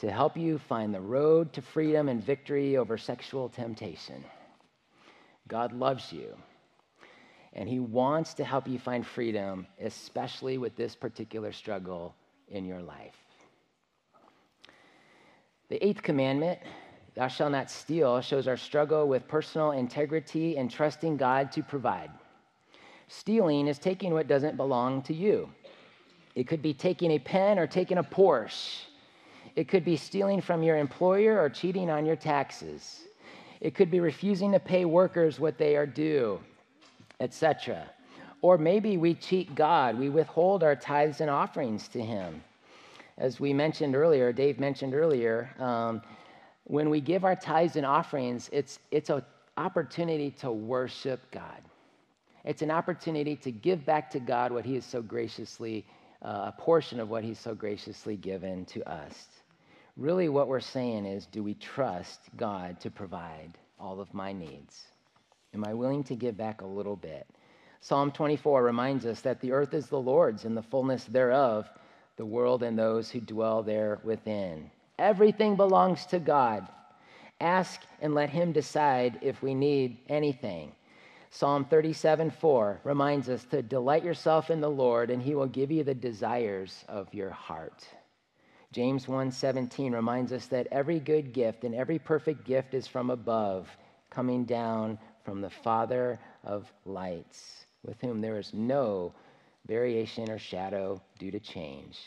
To 0.00 0.10
help 0.10 0.34
you 0.34 0.56
find 0.56 0.94
the 0.94 1.00
road 1.00 1.52
to 1.52 1.60
freedom 1.60 2.08
and 2.08 2.24
victory 2.24 2.78
over 2.78 2.96
sexual 2.96 3.50
temptation. 3.50 4.24
God 5.46 5.74
loves 5.74 6.10
you, 6.10 6.34
and 7.52 7.68
He 7.68 7.80
wants 7.80 8.32
to 8.34 8.44
help 8.44 8.66
you 8.66 8.78
find 8.78 9.06
freedom, 9.06 9.66
especially 9.78 10.56
with 10.56 10.74
this 10.74 10.94
particular 10.94 11.52
struggle 11.52 12.14
in 12.48 12.64
your 12.64 12.80
life. 12.80 13.14
The 15.68 15.86
eighth 15.86 16.02
commandment, 16.02 16.60
thou 17.14 17.28
shalt 17.28 17.52
not 17.52 17.70
steal, 17.70 18.22
shows 18.22 18.48
our 18.48 18.56
struggle 18.56 19.06
with 19.06 19.28
personal 19.28 19.72
integrity 19.72 20.56
and 20.56 20.70
trusting 20.70 21.18
God 21.18 21.52
to 21.52 21.62
provide. 21.62 22.10
Stealing 23.08 23.68
is 23.68 23.78
taking 23.78 24.14
what 24.14 24.28
doesn't 24.28 24.56
belong 24.56 25.02
to 25.02 25.12
you. 25.12 25.50
It 26.34 26.48
could 26.48 26.62
be 26.62 26.72
taking 26.72 27.10
a 27.10 27.18
pen 27.18 27.58
or 27.58 27.66
taking 27.66 27.98
a 27.98 28.02
Porsche. 28.02 28.84
It 29.56 29.68
could 29.68 29.84
be 29.84 29.96
stealing 29.96 30.40
from 30.40 30.62
your 30.62 30.76
employer 30.76 31.40
or 31.40 31.48
cheating 31.48 31.90
on 31.90 32.06
your 32.06 32.16
taxes. 32.16 33.02
It 33.60 33.74
could 33.74 33.90
be 33.90 34.00
refusing 34.00 34.52
to 34.52 34.60
pay 34.60 34.84
workers 34.84 35.38
what 35.38 35.58
they 35.58 35.76
are 35.76 35.86
due, 35.86 36.40
etc. 37.20 37.90
Or 38.42 38.56
maybe 38.56 38.96
we 38.96 39.14
cheat 39.14 39.54
God. 39.54 39.98
We 39.98 40.08
withhold 40.08 40.62
our 40.62 40.76
tithes 40.76 41.20
and 41.20 41.28
offerings 41.28 41.88
to 41.88 42.00
Him. 42.00 42.42
As 43.18 43.38
we 43.38 43.52
mentioned 43.52 43.94
earlier, 43.94 44.32
Dave 44.32 44.58
mentioned 44.58 44.94
earlier, 44.94 45.50
um, 45.58 46.00
when 46.64 46.88
we 46.88 47.00
give 47.00 47.24
our 47.24 47.36
tithes 47.36 47.76
and 47.76 47.84
offerings, 47.84 48.48
it's, 48.52 48.78
it's 48.90 49.10
an 49.10 49.22
opportunity 49.58 50.30
to 50.30 50.50
worship 50.50 51.20
God. 51.30 51.60
It's 52.44 52.62
an 52.62 52.70
opportunity 52.70 53.36
to 53.36 53.50
give 53.50 53.84
back 53.84 54.10
to 54.12 54.20
God 54.20 54.52
what 54.52 54.64
He 54.64 54.74
has 54.76 54.86
so 54.86 55.02
graciously 55.02 55.84
uh, 56.22 56.52
a 56.52 56.54
portion 56.58 57.00
of 57.00 57.10
what 57.10 57.24
he's 57.24 57.38
so 57.38 57.54
graciously 57.54 58.16
given 58.16 58.64
to 58.66 58.88
us. 58.90 59.26
Really, 59.96 60.28
what 60.28 60.48
we're 60.48 60.60
saying 60.60 61.06
is 61.06 61.26
do 61.26 61.42
we 61.42 61.54
trust 61.54 62.20
God 62.36 62.80
to 62.80 62.90
provide 62.90 63.52
all 63.78 64.00
of 64.00 64.12
my 64.14 64.32
needs? 64.32 64.86
Am 65.54 65.64
I 65.64 65.74
willing 65.74 66.04
to 66.04 66.14
give 66.14 66.36
back 66.36 66.60
a 66.60 66.66
little 66.66 66.96
bit 66.96 67.26
Psalm 67.82 68.12
24 68.12 68.62
reminds 68.62 69.06
us 69.06 69.22
that 69.22 69.40
the 69.40 69.52
earth 69.52 69.72
is 69.72 69.86
the 69.86 70.00
Lord's 70.00 70.44
and 70.44 70.54
the 70.54 70.62
fullness 70.62 71.04
thereof, 71.04 71.68
the 72.16 72.26
world 72.26 72.62
and 72.62 72.78
those 72.78 73.10
who 73.10 73.20
dwell 73.20 73.62
there 73.62 74.00
within. 74.04 74.70
Everything 74.98 75.56
belongs 75.56 76.04
to 76.06 76.18
God. 76.18 76.68
Ask 77.40 77.80
and 78.02 78.14
let 78.14 78.28
Him 78.28 78.52
decide 78.52 79.18
if 79.22 79.40
we 79.40 79.54
need 79.54 79.96
anything. 80.10 80.72
Psalm 81.32 81.64
37 81.64 82.30
4 82.30 82.80
reminds 82.82 83.28
us 83.28 83.44
to 83.44 83.62
delight 83.62 84.04
yourself 84.04 84.50
in 84.50 84.60
the 84.60 84.70
Lord, 84.70 85.10
and 85.10 85.22
He 85.22 85.36
will 85.36 85.46
give 85.46 85.70
you 85.70 85.84
the 85.84 85.94
desires 85.94 86.84
of 86.88 87.14
your 87.14 87.30
heart. 87.30 87.86
James 88.72 89.06
1:17 89.06 89.92
reminds 89.92 90.32
us 90.32 90.46
that 90.48 90.66
every 90.72 90.98
good 90.98 91.32
gift 91.32 91.62
and 91.62 91.74
every 91.74 92.00
perfect 92.00 92.44
gift 92.44 92.74
is 92.74 92.88
from 92.88 93.10
above, 93.10 93.68
coming 94.10 94.44
down 94.44 94.98
from 95.24 95.40
the 95.40 95.50
Father 95.50 96.18
of 96.42 96.72
lights, 96.84 97.66
with 97.84 98.00
whom 98.00 98.20
there 98.20 98.38
is 98.38 98.52
no 98.52 99.12
variation 99.66 100.28
or 100.30 100.38
shadow 100.38 101.00
due 101.18 101.30
to 101.30 101.38
change. 101.38 101.98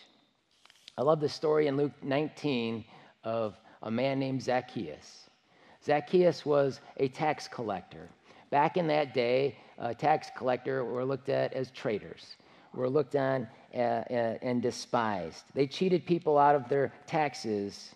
I 0.98 1.01
love 1.01 1.22
the 1.22 1.30
story 1.30 1.68
in 1.68 1.77
Luke 1.77 1.94
19 2.01 2.84
of 3.24 3.58
a 3.82 3.89
man 3.89 4.20
named 4.20 4.42
Zacchaeus. 4.42 5.30
Zacchaeus 5.84 6.46
was 6.46 6.82
a 6.98 7.08
tax 7.08 7.48
collector. 7.48 8.10
Back 8.53 8.77
in 8.77 8.86
that 8.89 9.15
day, 9.15 9.55
tax 9.98 10.27
collector 10.38 10.86
were 10.86 11.03
looked 11.03 11.29
at 11.29 11.53
as 11.53 11.72
traitors 11.72 12.36
were 12.72 12.88
looked 12.88 13.15
on 13.15 13.48
uh, 13.74 13.77
uh, 13.79 14.38
and 14.43 14.62
despised. 14.62 15.45
They 15.55 15.65
cheated 15.65 16.05
people 16.05 16.38
out 16.38 16.53
of 16.53 16.69
their 16.69 16.93
taxes 17.07 17.95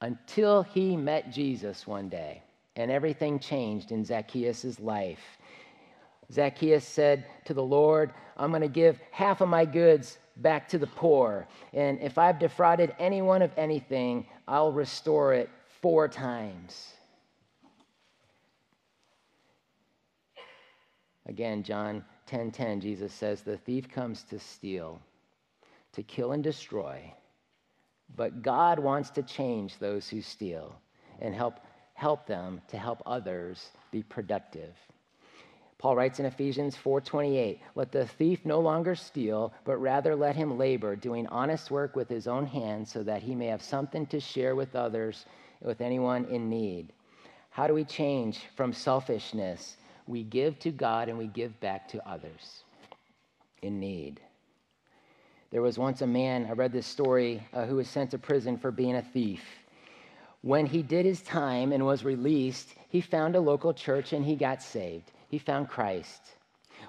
until 0.00 0.62
he 0.62 0.96
met 0.96 1.30
Jesus 1.30 1.86
one 1.86 2.08
day, 2.08 2.42
and 2.76 2.90
everything 2.90 3.38
changed 3.38 3.92
in 3.92 4.02
Zacchaeus' 4.02 4.80
life. 4.80 5.20
Zacchaeus 6.32 6.86
said 6.86 7.26
to 7.44 7.52
the 7.52 7.62
Lord, 7.62 8.14
I'm 8.38 8.52
going 8.52 8.62
to 8.62 8.68
give 8.68 8.98
half 9.10 9.42
of 9.42 9.50
my 9.50 9.66
goods 9.66 10.16
back 10.38 10.70
to 10.70 10.78
the 10.78 10.86
poor. 10.86 11.46
And 11.74 12.00
if 12.00 12.16
I've 12.16 12.38
defrauded 12.38 12.94
anyone 12.98 13.42
of 13.42 13.50
anything, 13.58 14.26
I'll 14.48 14.72
restore 14.72 15.34
it 15.34 15.50
four 15.82 16.08
times. 16.08 16.95
Again, 21.26 21.62
John 21.62 22.04
10:10 22.28 22.80
Jesus 22.80 23.12
says 23.12 23.42
the 23.42 23.58
thief 23.58 23.88
comes 23.88 24.22
to 24.24 24.38
steal, 24.38 25.00
to 25.92 26.02
kill 26.02 26.32
and 26.32 26.42
destroy. 26.42 27.12
But 28.14 28.42
God 28.42 28.78
wants 28.78 29.10
to 29.10 29.22
change 29.22 29.78
those 29.78 30.08
who 30.08 30.20
steal 30.22 30.76
and 31.18 31.34
help 31.34 31.60
help 31.94 32.26
them 32.26 32.60
to 32.68 32.78
help 32.78 33.02
others 33.06 33.70
be 33.90 34.02
productive. 34.02 34.76
Paul 35.78 35.96
writes 35.96 36.20
in 36.20 36.26
Ephesians 36.26 36.76
4:28, 36.76 37.60
"Let 37.74 37.90
the 37.90 38.06
thief 38.06 38.44
no 38.44 38.60
longer 38.60 38.94
steal, 38.94 39.52
but 39.64 39.78
rather 39.78 40.14
let 40.14 40.36
him 40.36 40.56
labor, 40.56 40.94
doing 40.94 41.26
honest 41.26 41.70
work 41.70 41.96
with 41.96 42.08
his 42.08 42.26
own 42.26 42.46
hands, 42.46 42.90
so 42.90 43.02
that 43.02 43.22
he 43.22 43.34
may 43.34 43.46
have 43.46 43.62
something 43.62 44.06
to 44.06 44.20
share 44.20 44.54
with 44.54 44.76
others, 44.76 45.26
with 45.60 45.80
anyone 45.80 46.24
in 46.26 46.48
need." 46.48 46.92
How 47.50 47.66
do 47.66 47.74
we 47.74 47.84
change 47.84 48.38
from 48.56 48.72
selfishness 48.72 49.76
we 50.06 50.22
give 50.22 50.58
to 50.60 50.70
God 50.70 51.08
and 51.08 51.18
we 51.18 51.26
give 51.26 51.58
back 51.60 51.88
to 51.88 52.08
others 52.08 52.62
in 53.62 53.80
need. 53.80 54.20
There 55.50 55.62
was 55.62 55.78
once 55.78 56.02
a 56.02 56.06
man, 56.06 56.46
I 56.46 56.52
read 56.52 56.72
this 56.72 56.86
story, 56.86 57.42
uh, 57.52 57.66
who 57.66 57.76
was 57.76 57.88
sent 57.88 58.10
to 58.10 58.18
prison 58.18 58.58
for 58.58 58.70
being 58.70 58.96
a 58.96 59.02
thief. 59.02 59.42
When 60.42 60.66
he 60.66 60.82
did 60.82 61.06
his 61.06 61.22
time 61.22 61.72
and 61.72 61.86
was 61.86 62.04
released, 62.04 62.74
he 62.88 63.00
found 63.00 63.36
a 63.36 63.40
local 63.40 63.72
church 63.72 64.12
and 64.12 64.24
he 64.24 64.36
got 64.36 64.62
saved. 64.62 65.10
He 65.28 65.38
found 65.38 65.68
Christ. 65.68 66.20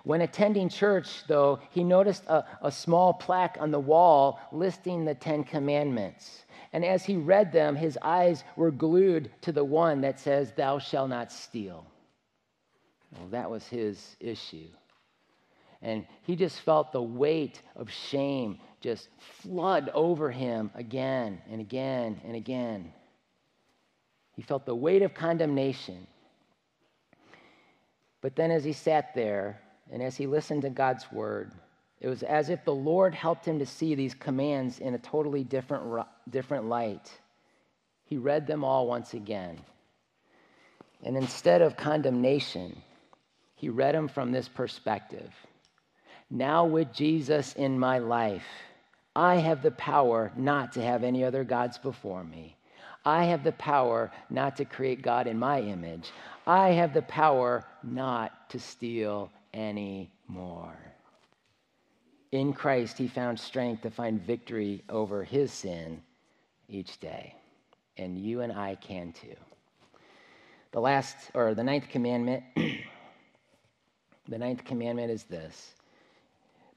When 0.04 0.22
attending 0.22 0.70
church, 0.70 1.24
though, 1.28 1.60
he 1.72 1.84
noticed 1.84 2.24
a, 2.28 2.46
a 2.62 2.72
small 2.72 3.14
plaque 3.14 3.58
on 3.60 3.72
the 3.72 3.80
wall 3.80 4.40
listing 4.52 5.06
the 5.06 5.16
Ten 5.16 5.44
Commandments. 5.44 6.46
And 6.74 6.86
as 6.86 7.04
he 7.04 7.16
read 7.16 7.52
them, 7.52 7.76
his 7.76 7.98
eyes 8.02 8.44
were 8.56 8.72
glued 8.72 9.32
to 9.42 9.52
the 9.52 9.64
one 9.64 10.02
that 10.02 10.20
says, 10.20 10.52
Thou 10.52 10.80
shalt 10.80 11.10
not 11.10 11.32
steal. 11.32 11.86
Well, 13.16 13.28
that 13.30 13.50
was 13.50 13.66
his 13.68 14.16
issue. 14.20 14.68
And 15.82 16.06
he 16.24 16.36
just 16.36 16.62
felt 16.62 16.92
the 16.92 17.02
weight 17.02 17.62
of 17.76 17.92
shame 17.92 18.60
just 18.82 19.10
flood 19.42 19.90
over 19.94 20.32
him 20.32 20.72
again 20.76 21.42
and 21.50 21.62
again 21.62 22.20
and 22.26 22.36
again. 22.36 22.94
He 24.34 24.42
felt 24.42 24.66
the 24.66 24.76
weight 24.76 25.02
of 25.02 25.14
condemnation. 25.14 26.08
But 28.22 28.36
then, 28.36 28.52
as 28.52 28.64
he 28.64 28.74
sat 28.74 29.14
there 29.16 29.60
and 29.92 30.02
as 30.02 30.16
he 30.16 30.28
listened 30.28 30.64
to 30.64 30.70
God's 30.70 31.12
word, 31.12 31.52
it 32.00 32.08
was 32.08 32.24
as 32.24 32.50
if 32.50 32.64
the 32.64 32.74
Lord 32.74 33.16
helped 33.16 33.46
him 33.46 33.60
to 33.60 33.66
see 33.66 33.96
these 33.96 34.14
commands 34.14 34.80
in 34.80 34.94
a 34.94 35.00
totally 35.00 35.44
different, 35.44 36.06
different 36.30 36.66
light. 36.66 37.12
He 38.06 38.18
read 38.18 38.46
them 38.46 38.64
all 38.64 38.88
once 38.88 39.14
again. 39.14 39.60
And 41.04 41.18
instead 41.18 41.62
of 41.62 41.76
condemnation, 41.76 42.82
he 43.58 43.70
read 43.70 43.96
them 43.96 44.08
from 44.08 44.32
this 44.32 44.48
perspective. 44.48 45.32
Now, 46.30 46.66
with 46.66 46.94
Jesus 46.94 47.54
in 47.54 47.78
my 47.78 47.98
life, 47.98 48.46
I 49.16 49.38
have 49.38 49.64
the 49.64 49.72
power 49.72 50.32
not 50.38 50.72
to 50.74 50.82
have 50.82 51.04
any 51.04 51.24
other 51.24 51.44
gods 51.44 51.80
before 51.80 52.24
me. 52.24 52.56
I 53.04 53.26
have 53.26 53.44
the 53.44 53.54
power 53.54 54.12
not 54.30 54.58
to 54.58 54.66
create 54.66 55.02
God 55.02 55.26
in 55.26 55.40
my 55.40 55.60
image. 55.60 56.12
I 56.46 56.70
have 56.70 56.94
the 56.94 57.02
power 57.02 57.66
not 57.84 58.50
to 58.52 58.60
steal 58.60 59.32
anymore. 59.54 60.78
In 62.32 62.54
Christ, 62.54 62.98
he 62.98 63.08
found 63.08 63.40
strength 63.40 63.82
to 63.82 63.90
find 63.90 64.22
victory 64.22 64.84
over 64.88 65.24
his 65.24 65.52
sin 65.52 66.04
each 66.68 67.00
day. 67.00 67.34
And 67.98 68.20
you 68.20 68.42
and 68.42 68.54
I 68.54 68.76
can 68.76 69.14
too. 69.14 69.36
The 70.74 70.82
last, 70.82 71.16
or 71.34 71.56
the 71.56 71.64
ninth 71.64 71.90
commandment 71.90 72.44
The 74.28 74.38
ninth 74.38 74.66
commandment 74.66 75.12
is 75.12 75.24
this 75.24 75.74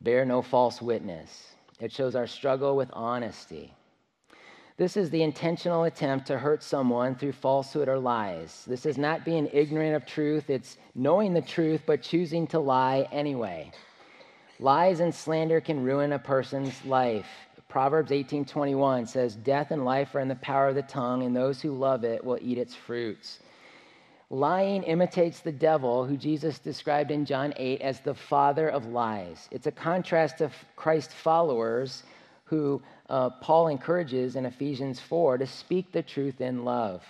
bear 0.01 0.25
no 0.25 0.41
false 0.41 0.81
witness. 0.81 1.55
It 1.81 1.93
shows 1.93 2.15
our 2.15 2.27
struggle 2.27 2.77
with 2.77 2.91
honesty. 2.93 3.75
This 4.77 4.97
is 4.97 5.11
the 5.11 5.23
intentional 5.23 5.85
attempt 5.85 6.27
to 6.29 6.39
hurt 6.39 6.63
someone 6.63 7.15
through 7.15 7.33
falsehood 7.33 7.89
or 7.89 7.99
lies. 7.99 8.65
This 8.67 8.87
is 8.87 8.97
not 8.97 9.25
being 9.27 9.49
ignorant 9.53 9.95
of 9.95 10.07
truth, 10.07 10.49
it's 10.49 10.79
knowing 10.95 11.35
the 11.35 11.43
truth 11.43 11.83
but 11.85 12.03
choosing 12.03 12.47
to 12.49 12.59
lie 12.59 13.07
anyway. 13.13 13.73
Lies 14.59 15.01
and 15.01 15.15
slander 15.15 15.61
can 15.61 15.85
ruin 15.85 16.13
a 16.13 16.19
person's 16.19 16.85
life. 16.85 17.27
Proverbs 17.69 18.11
18:21 18.11 19.07
says, 19.07 19.37
"Death 19.37 19.71
and 19.71 19.85
life 19.85 20.15
are 20.15 20.21
in 20.21 20.29
the 20.29 20.35
power 20.37 20.69
of 20.69 20.75
the 20.75 20.83
tongue, 20.83 21.23
and 21.23 21.37
those 21.37 21.61
who 21.61 21.73
love 21.73 22.05
it 22.05 22.25
will 22.25 22.39
eat 22.41 22.59
its 22.59 22.75
fruits." 22.75 23.41
Lying 24.33 24.85
imitates 24.85 25.41
the 25.41 25.51
devil, 25.51 26.07
who 26.07 26.17
Jesus 26.17 26.61
described 26.61 27.11
in 27.11 27.25
John 27.25 27.53
8 27.57 27.81
as 27.81 27.99
the 27.99 28.15
father 28.15 28.69
of 28.69 28.87
lies. 28.87 29.49
It's 29.51 29.67
a 29.67 29.73
contrast 29.73 30.39
to 30.39 30.53
Christ 30.77 31.11
followers 31.11 32.05
who 32.45 32.81
uh, 33.09 33.31
Paul 33.31 33.67
encourages 33.67 34.37
in 34.37 34.47
Ephesians 34.47 35.01
4 35.01 35.39
to 35.39 35.47
speak 35.49 35.91
the 35.91 36.03
truth 36.03 36.41
in 36.41 36.65
love, 36.65 37.05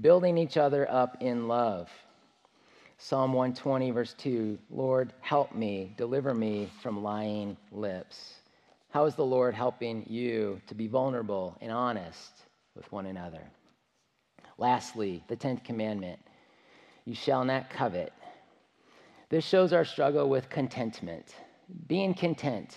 building 0.00 0.38
each 0.38 0.56
other 0.56 0.90
up 0.90 1.18
in 1.20 1.46
love. 1.46 1.90
Psalm 2.96 3.34
120, 3.34 3.90
verse 3.90 4.14
2 4.14 4.58
Lord, 4.70 5.12
help 5.20 5.54
me, 5.54 5.92
deliver 5.98 6.32
me 6.32 6.70
from 6.82 7.02
lying 7.02 7.58
lips. 7.70 8.36
How 8.88 9.04
is 9.04 9.14
the 9.14 9.26
Lord 9.26 9.54
helping 9.54 10.06
you 10.08 10.62
to 10.68 10.74
be 10.74 10.86
vulnerable 10.86 11.54
and 11.60 11.70
honest 11.70 12.32
with 12.74 12.90
one 12.90 13.04
another? 13.04 13.42
Lastly, 14.56 15.22
the 15.28 15.36
10th 15.36 15.62
commandment 15.62 16.18
you 17.06 17.14
shall 17.14 17.44
not 17.44 17.70
covet. 17.70 18.12
This 19.30 19.44
shows 19.44 19.72
our 19.72 19.84
struggle 19.84 20.28
with 20.28 20.50
contentment, 20.50 21.34
being 21.86 22.12
content. 22.12 22.76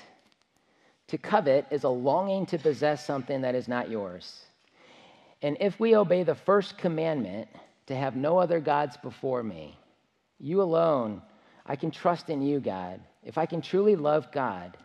To 1.08 1.18
covet 1.18 1.66
is 1.72 1.84
a 1.84 1.90
longing 1.90 2.46
to 2.46 2.58
possess 2.58 3.06
something 3.06 3.42
that 3.42 3.56
is 3.56 3.68
not 3.68 3.90
yours. 3.90 4.46
And 5.42 5.58
if 5.60 5.80
we 5.80 5.96
obey 5.96 6.24
the 6.24 6.36
first 6.36 6.78
commandment, 6.78 7.50
to 7.88 7.96
have 7.96 8.16
no 8.16 8.38
other 8.38 8.60
gods 8.60 8.98
before 8.98 9.42
me, 9.42 9.76
you 10.40 10.62
alone, 10.62 11.24
I 11.66 11.76
can 11.76 11.90
trust 11.90 12.30
in 12.30 12.40
you, 12.40 12.60
God. 12.60 13.02
If 13.24 13.40
I 13.40 13.48
can 13.48 13.62
truly 13.62 13.96
love 13.96 14.32
God, 14.32 14.78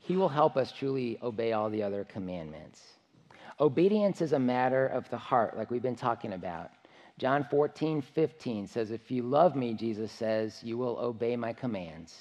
He 0.00 0.16
will 0.16 0.28
help 0.28 0.58
us 0.58 0.70
truly 0.70 1.18
obey 1.22 1.52
all 1.52 1.70
the 1.70 1.82
other 1.82 2.04
commandments. 2.04 2.82
Obedience 3.58 4.20
is 4.20 4.34
a 4.34 4.38
matter 4.38 4.86
of 4.86 5.08
the 5.08 5.16
heart, 5.16 5.56
like 5.56 5.70
we've 5.70 5.80
been 5.80 5.96
talking 5.96 6.34
about. 6.34 6.70
John 7.20 7.44
14, 7.50 8.00
15 8.00 8.66
says, 8.66 8.90
If 8.90 9.10
you 9.10 9.22
love 9.22 9.54
me, 9.54 9.74
Jesus 9.74 10.10
says, 10.10 10.58
you 10.62 10.78
will 10.78 10.98
obey 10.98 11.36
my 11.36 11.52
commands. 11.52 12.16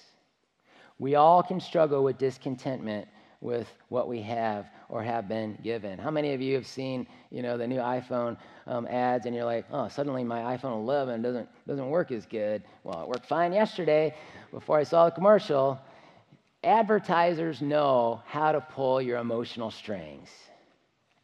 We 0.97 1.15
all 1.15 1.41
can 1.41 1.61
struggle 1.61 2.03
with 2.03 2.17
discontentment, 2.17 3.07
with 3.39 3.73
what 3.87 4.09
we 4.09 4.21
have 4.23 4.65
or 4.89 5.01
have 5.01 5.29
been 5.29 5.57
given. 5.63 5.97
How 5.97 6.11
many 6.11 6.33
of 6.33 6.41
you 6.41 6.53
have 6.55 6.67
seen, 6.67 7.07
you 7.31 7.41
know, 7.41 7.57
the 7.57 7.65
new 7.65 7.77
iPhone 7.77 8.35
um, 8.67 8.85
ads 8.87 9.25
and 9.25 9.33
you're 9.33 9.45
like, 9.45 9.65
oh, 9.71 9.87
suddenly 9.87 10.25
my 10.25 10.57
iPhone 10.57 10.81
11 10.81 11.21
doesn't, 11.21 11.47
doesn't 11.65 11.89
work 11.89 12.11
as 12.11 12.25
good. 12.25 12.63
Well, 12.83 13.03
it 13.03 13.07
worked 13.07 13.25
fine 13.25 13.53
yesterday 13.53 14.13
before 14.51 14.77
I 14.77 14.83
saw 14.83 15.05
the 15.05 15.11
commercial. 15.11 15.79
Advertisers 16.61 17.61
know 17.61 18.21
how 18.25 18.51
to 18.51 18.59
pull 18.59 19.01
your 19.01 19.19
emotional 19.19 19.71
strings. 19.71 20.27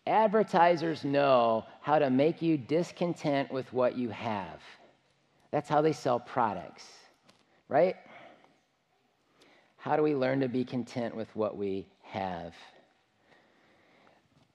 Advertisers 0.07 1.03
know 1.03 1.65
how 1.81 1.97
to 1.97 2.09
make 2.09 2.41
you 2.41 2.57
discontent 2.57 3.51
with 3.51 3.71
what 3.73 3.97
you 3.97 4.09
have. 4.09 4.61
That's 5.51 5.69
how 5.69 5.81
they 5.81 5.93
sell 5.93 6.19
products, 6.19 6.85
right? 7.69 7.95
How 9.77 9.95
do 9.95 10.03
we 10.03 10.15
learn 10.15 10.39
to 10.41 10.47
be 10.47 10.63
content 10.63 11.15
with 11.15 11.33
what 11.35 11.57
we 11.57 11.87
have? 12.03 12.53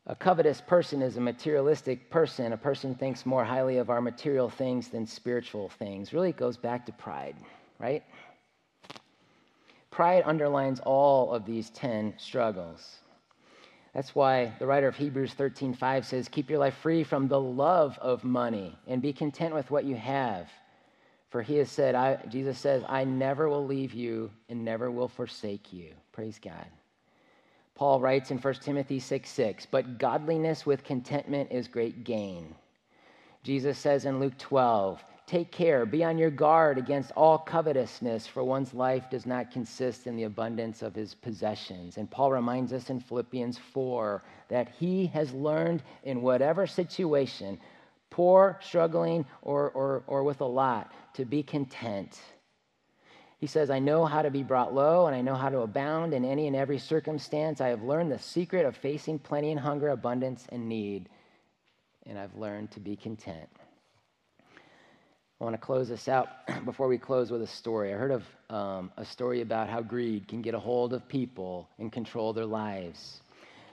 A 0.06 0.14
covetous 0.14 0.60
person 0.60 1.02
is 1.02 1.16
a 1.16 1.20
materialistic 1.20 2.10
person. 2.10 2.52
A 2.52 2.56
person 2.56 2.94
thinks 2.94 3.26
more 3.26 3.44
highly 3.44 3.76
of 3.76 3.90
our 3.90 4.00
material 4.00 4.48
things 4.48 4.88
than 4.88 5.06
spiritual 5.06 5.68
things. 5.68 6.12
Really, 6.12 6.30
it 6.30 6.36
goes 6.36 6.56
back 6.56 6.84
to 6.86 6.92
pride, 6.92 7.36
right? 7.78 8.02
Pride 9.90 10.22
underlines 10.26 10.80
all 10.80 11.32
of 11.32 11.44
these 11.44 11.70
10 11.70 12.14
struggles. 12.18 12.98
That's 13.92 14.14
why 14.14 14.52
the 14.58 14.66
writer 14.66 14.88
of 14.88 14.96
Hebrews 14.96 15.34
13:5 15.34 16.04
says, 16.04 16.28
"Keep 16.28 16.50
your 16.50 16.58
life 16.58 16.76
free 16.76 17.02
from 17.02 17.28
the 17.28 17.40
love 17.40 17.98
of 17.98 18.24
money 18.24 18.78
and 18.86 19.02
be 19.02 19.12
content 19.12 19.54
with 19.54 19.70
what 19.70 19.84
you 19.84 19.96
have." 19.96 20.50
For 21.30 21.42
he 21.42 21.56
has 21.56 21.70
said, 21.70 21.94
I, 21.94 22.16
Jesus 22.28 22.58
says, 22.58 22.82
I 22.88 23.04
never 23.04 23.48
will 23.48 23.64
leave 23.64 23.94
you 23.94 24.30
and 24.48 24.64
never 24.64 24.90
will 24.90 25.08
forsake 25.08 25.72
you. 25.72 25.92
Praise 26.10 26.40
God. 26.40 26.66
Paul 27.76 28.00
writes 28.00 28.32
in 28.32 28.38
1 28.38 28.54
Timothy 28.54 28.98
6 28.98 29.30
6, 29.30 29.66
but 29.70 29.98
godliness 29.98 30.66
with 30.66 30.84
contentment 30.84 31.52
is 31.52 31.68
great 31.68 32.04
gain. 32.04 32.54
Jesus 33.42 33.78
says 33.78 34.04
in 34.04 34.18
Luke 34.20 34.36
12, 34.38 35.02
Take 35.30 35.52
care, 35.52 35.86
be 35.86 36.02
on 36.02 36.18
your 36.18 36.32
guard 36.32 36.76
against 36.76 37.12
all 37.12 37.38
covetousness, 37.38 38.26
for 38.26 38.42
one's 38.42 38.74
life 38.74 39.08
does 39.08 39.26
not 39.26 39.52
consist 39.52 40.08
in 40.08 40.16
the 40.16 40.24
abundance 40.24 40.82
of 40.82 40.92
his 40.92 41.14
possessions. 41.14 41.98
And 41.98 42.10
Paul 42.10 42.32
reminds 42.32 42.72
us 42.72 42.90
in 42.90 42.98
Philippians 42.98 43.56
4 43.56 44.24
that 44.48 44.70
he 44.80 45.06
has 45.06 45.32
learned 45.32 45.84
in 46.02 46.22
whatever 46.22 46.66
situation, 46.66 47.60
poor, 48.10 48.58
struggling, 48.60 49.24
or, 49.42 49.70
or, 49.70 50.02
or 50.08 50.24
with 50.24 50.40
a 50.40 50.44
lot, 50.44 50.90
to 51.14 51.24
be 51.24 51.44
content. 51.44 52.18
He 53.38 53.46
says, 53.46 53.70
I 53.70 53.78
know 53.78 54.06
how 54.06 54.22
to 54.22 54.32
be 54.32 54.42
brought 54.42 54.74
low, 54.74 55.06
and 55.06 55.14
I 55.14 55.20
know 55.20 55.36
how 55.36 55.48
to 55.48 55.60
abound 55.60 56.12
in 56.12 56.24
any 56.24 56.48
and 56.48 56.56
every 56.56 56.78
circumstance. 56.78 57.60
I 57.60 57.68
have 57.68 57.84
learned 57.84 58.10
the 58.10 58.18
secret 58.18 58.66
of 58.66 58.76
facing 58.76 59.20
plenty 59.20 59.52
and 59.52 59.60
hunger, 59.60 59.90
abundance 59.90 60.44
and 60.48 60.68
need, 60.68 61.08
and 62.04 62.18
I've 62.18 62.34
learned 62.34 62.72
to 62.72 62.80
be 62.80 62.96
content. 62.96 63.59
I 65.40 65.44
want 65.44 65.54
to 65.54 65.58
close 65.58 65.88
this 65.88 66.06
out 66.06 66.28
before 66.66 66.86
we 66.86 66.98
close 66.98 67.30
with 67.30 67.40
a 67.40 67.46
story. 67.46 67.94
I 67.94 67.96
heard 67.96 68.10
of 68.10 68.24
um, 68.50 68.92
a 68.98 69.06
story 69.06 69.40
about 69.40 69.70
how 69.70 69.80
greed 69.80 70.28
can 70.28 70.42
get 70.42 70.52
a 70.52 70.58
hold 70.58 70.92
of 70.92 71.08
people 71.08 71.66
and 71.78 71.90
control 71.90 72.34
their 72.34 72.44
lives. 72.44 73.22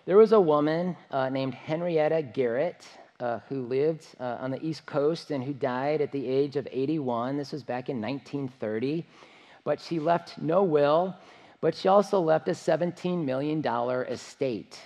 There 0.06 0.16
was 0.16 0.32
a 0.32 0.40
woman 0.40 0.96
uh, 1.12 1.28
named 1.28 1.54
Henrietta 1.54 2.22
Garrett 2.34 2.88
uh, 3.20 3.40
who 3.50 3.64
lived 3.64 4.06
uh, 4.18 4.38
on 4.40 4.50
the 4.50 4.66
East 4.66 4.86
Coast 4.86 5.30
and 5.30 5.44
who 5.44 5.52
died 5.52 6.00
at 6.00 6.14
the 6.14 6.26
age 6.26 6.56
of 6.56 6.70
81. 6.72 7.36
This 7.36 7.52
was 7.52 7.64
back 7.64 7.90
in 7.90 8.00
1930. 8.00 9.06
But 9.66 9.82
she 9.82 10.00
left 10.00 10.38
no 10.38 10.64
will, 10.64 11.14
but 11.60 11.76
she 11.76 11.90
also 11.90 12.22
left 12.22 12.48
a 12.48 12.52
$17 12.52 13.26
million 13.26 13.62
estate. 14.08 14.80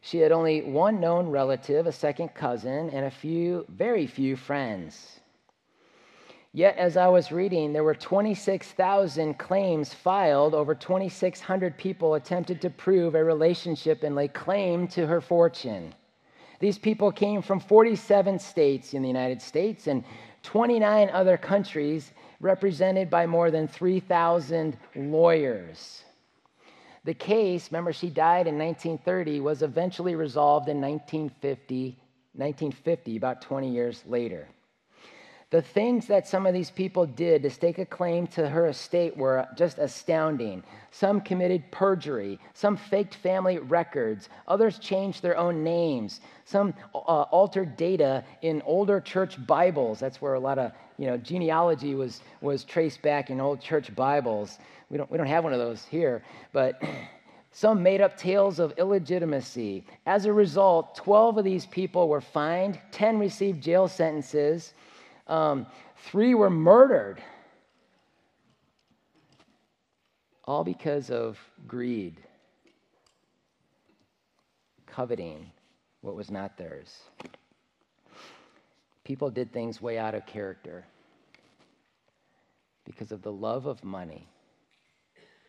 She 0.00 0.18
had 0.18 0.32
only 0.32 0.62
one 0.62 0.98
known 0.98 1.28
relative, 1.28 1.86
a 1.86 1.92
second 1.92 2.34
cousin, 2.34 2.90
and 2.90 3.04
a 3.04 3.10
few, 3.10 3.64
very 3.68 4.08
few 4.08 4.34
friends. 4.34 5.20
Yet, 6.52 6.78
as 6.78 6.96
I 6.96 7.08
was 7.08 7.30
reading, 7.30 7.72
there 7.72 7.84
were 7.84 7.94
26,000 7.94 9.34
claims 9.38 9.92
filed. 9.92 10.54
Over 10.54 10.74
2,600 10.74 11.76
people 11.76 12.14
attempted 12.14 12.62
to 12.62 12.70
prove 12.70 13.14
a 13.14 13.22
relationship 13.22 14.02
and 14.02 14.14
lay 14.14 14.28
claim 14.28 14.88
to 14.88 15.06
her 15.06 15.20
fortune. 15.20 15.94
These 16.58 16.78
people 16.78 17.12
came 17.12 17.42
from 17.42 17.60
47 17.60 18.38
states 18.38 18.94
in 18.94 19.02
the 19.02 19.08
United 19.08 19.42
States 19.42 19.86
and 19.86 20.02
29 20.42 21.10
other 21.10 21.36
countries, 21.36 22.12
represented 22.40 23.10
by 23.10 23.26
more 23.26 23.50
than 23.50 23.68
3,000 23.68 24.76
lawyers. 24.96 26.02
The 27.04 27.14
case, 27.14 27.70
remember, 27.70 27.92
she 27.92 28.08
died 28.08 28.46
in 28.46 28.58
1930, 28.58 29.40
was 29.40 29.62
eventually 29.62 30.14
resolved 30.14 30.68
in 30.68 30.80
1950, 30.80 31.96
1950 32.34 33.16
about 33.16 33.42
20 33.42 33.70
years 33.70 34.02
later. 34.06 34.48
The 35.50 35.62
things 35.62 36.06
that 36.08 36.28
some 36.28 36.44
of 36.44 36.52
these 36.52 36.70
people 36.70 37.06
did 37.06 37.42
to 37.42 37.48
stake 37.48 37.78
a 37.78 37.86
claim 37.86 38.26
to 38.28 38.46
her 38.50 38.66
estate 38.66 39.16
were 39.16 39.48
just 39.56 39.78
astounding. 39.78 40.62
Some 40.90 41.22
committed 41.22 41.70
perjury, 41.70 42.38
some 42.52 42.76
faked 42.76 43.14
family 43.14 43.58
records, 43.58 44.28
others 44.46 44.78
changed 44.78 45.22
their 45.22 45.38
own 45.38 45.64
names, 45.64 46.20
some 46.44 46.74
uh, 46.94 46.98
altered 46.98 47.78
data 47.78 48.24
in 48.42 48.60
older 48.66 49.00
church 49.00 49.44
Bibles. 49.46 49.98
That's 49.98 50.20
where 50.20 50.34
a 50.34 50.40
lot 50.40 50.58
of 50.58 50.72
you 50.98 51.06
know, 51.06 51.16
genealogy 51.16 51.94
was, 51.94 52.20
was 52.42 52.62
traced 52.62 53.00
back 53.00 53.30
in 53.30 53.40
old 53.40 53.62
church 53.62 53.94
Bibles. 53.96 54.58
We 54.90 54.98
don't, 54.98 55.10
we 55.10 55.16
don't 55.16 55.28
have 55.28 55.44
one 55.44 55.54
of 55.54 55.58
those 55.58 55.82
here, 55.86 56.22
but 56.52 56.82
some 57.52 57.82
made 57.82 58.02
up 58.02 58.18
tales 58.18 58.58
of 58.58 58.74
illegitimacy. 58.76 59.86
As 60.04 60.26
a 60.26 60.32
result, 60.32 60.94
12 60.96 61.38
of 61.38 61.44
these 61.44 61.64
people 61.64 62.06
were 62.06 62.20
fined, 62.20 62.78
10 62.90 63.18
received 63.18 63.62
jail 63.62 63.88
sentences. 63.88 64.74
Um, 65.28 65.66
three 66.06 66.34
were 66.34 66.50
murdered, 66.50 67.22
all 70.44 70.64
because 70.64 71.10
of 71.10 71.38
greed, 71.66 72.22
coveting 74.86 75.50
what 76.00 76.14
was 76.14 76.30
not 76.30 76.56
theirs. 76.56 76.96
People 79.04 79.30
did 79.30 79.52
things 79.52 79.82
way 79.82 79.98
out 79.98 80.14
of 80.14 80.24
character 80.26 80.84
because 82.84 83.12
of 83.12 83.20
the 83.22 83.32
love 83.32 83.66
of 83.66 83.84
money. 83.84 84.26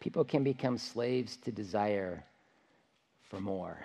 People 0.01 0.25
can 0.25 0.43
become 0.43 0.77
slaves 0.77 1.37
to 1.37 1.51
desire 1.51 2.23
for 3.29 3.39
more. 3.39 3.77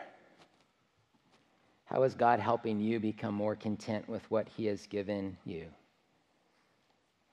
How 1.84 2.02
is 2.02 2.14
God 2.14 2.40
helping 2.40 2.80
you 2.80 2.98
become 2.98 3.34
more 3.34 3.54
content 3.54 4.08
with 4.08 4.28
what 4.30 4.48
He 4.56 4.66
has 4.66 4.86
given 4.86 5.36
you? 5.44 5.66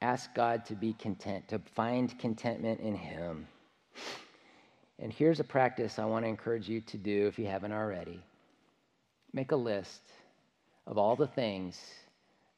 Ask 0.01 0.33
God 0.33 0.65
to 0.65 0.75
be 0.75 0.93
content, 0.93 1.47
to 1.49 1.59
find 1.75 2.17
contentment 2.17 2.79
in 2.79 2.95
Him. 2.95 3.47
And 4.99 5.13
here's 5.13 5.39
a 5.39 5.43
practice 5.43 5.99
I 5.99 6.05
want 6.05 6.25
to 6.25 6.29
encourage 6.29 6.67
you 6.67 6.81
to 6.81 6.97
do 6.97 7.27
if 7.27 7.37
you 7.37 7.45
haven't 7.45 7.71
already. 7.71 8.21
Make 9.33 9.51
a 9.51 9.55
list 9.55 10.01
of 10.87 10.97
all 10.97 11.15
the 11.15 11.27
things 11.27 11.79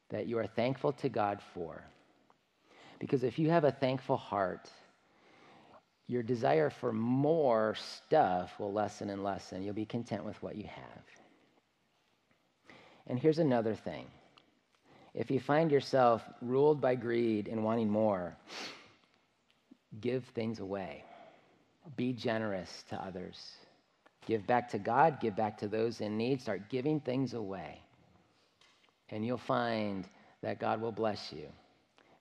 that 0.10 0.27
you 0.27 0.38
are 0.38 0.47
thankful 0.47 0.93
to 0.93 1.10
God 1.10 1.39
for. 1.53 1.84
Because 2.99 3.23
if 3.23 3.38
you 3.38 3.49
have 3.49 3.65
a 3.65 3.71
thankful 3.71 4.17
heart, 4.17 4.69
your 6.08 6.23
desire 6.23 6.69
for 6.69 6.93
more 6.93 7.75
stuff 7.75 8.58
will 8.60 8.71
lessen 8.71 9.10
and 9.10 9.23
lessen. 9.23 9.63
You'll 9.63 9.73
be 9.73 9.86
content 9.86 10.23
with 10.23 10.41
what 10.41 10.56
you 10.56 10.65
have. 10.65 11.03
And 13.08 13.19
here's 13.19 13.39
another 13.39 13.75
thing 13.75 14.08
if 15.13 15.30
you 15.30 15.39
find 15.39 15.71
yourself 15.71 16.23
ruled 16.41 16.82
by 16.82 16.95
greed 16.95 17.47
and 17.47 17.63
wanting 17.63 17.89
more, 17.89 18.36
give 20.02 20.23
things 20.34 20.60
away. 20.60 21.04
Be 21.95 22.13
generous 22.13 22.84
to 22.89 22.95
others. 22.95 23.39
Give 24.26 24.45
back 24.47 24.69
to 24.69 24.80
God, 24.80 25.19
give 25.19 25.36
back 25.36 25.58
to 25.60 25.67
those 25.67 26.02
in 26.02 26.17
need. 26.17 26.41
Start 26.41 26.69
giving 26.69 26.99
things 26.99 27.34
away. 27.34 27.80
And 29.10 29.26
you'll 29.26 29.38
find 29.38 30.08
that 30.41 30.60
God 30.60 30.82
will 30.82 30.91
bless 30.91 31.32
you 31.32 31.47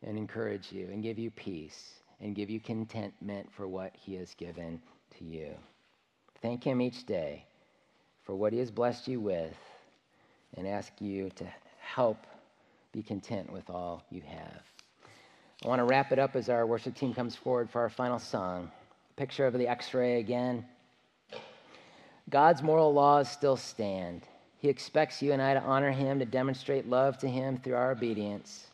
and 0.02 0.18
encourage 0.18 0.72
you 0.72 0.88
and 0.92 1.02
give 1.02 1.18
you 1.18 1.30
peace 1.30 1.94
and 2.20 2.34
give 2.34 2.50
you 2.50 2.60
contentment 2.60 3.50
for 3.52 3.66
what 3.68 3.92
He 3.94 4.14
has 4.16 4.34
given 4.34 4.80
to 5.18 5.24
you. 5.24 5.54
Thank 6.42 6.64
Him 6.64 6.82
each 6.82 7.06
day 7.06 7.46
for 8.24 8.34
what 8.34 8.52
He 8.52 8.58
has 8.58 8.70
blessed 8.70 9.08
you 9.08 9.20
with 9.20 9.56
and 10.56 10.66
ask 10.66 10.92
you 11.00 11.30
to 11.36 11.46
help 11.78 12.26
be 12.92 13.02
content 13.02 13.50
with 13.52 13.68
all 13.70 14.04
you 14.10 14.20
have. 14.20 14.62
I 15.64 15.68
want 15.68 15.78
to 15.78 15.84
wrap 15.84 16.12
it 16.12 16.18
up 16.18 16.36
as 16.36 16.48
our 16.48 16.66
worship 16.66 16.94
team 16.94 17.14
comes 17.14 17.34
forward 17.34 17.70
for 17.70 17.80
our 17.80 17.88
final 17.88 18.18
song. 18.18 18.70
Picture 19.16 19.46
of 19.46 19.54
the 19.54 19.68
x 19.68 19.94
ray 19.94 20.20
again. 20.20 20.64
God's 22.28 22.62
moral 22.62 22.92
laws 22.92 23.30
still 23.30 23.56
stand. 23.56 24.22
He 24.58 24.68
expects 24.68 25.22
you 25.22 25.32
and 25.32 25.40
I 25.40 25.54
to 25.54 25.60
honor 25.60 25.90
him, 25.90 26.18
to 26.18 26.24
demonstrate 26.24 26.88
love 26.88 27.18
to 27.18 27.28
him 27.28 27.58
through 27.58 27.74
our 27.74 27.92
obedience. 27.92 28.66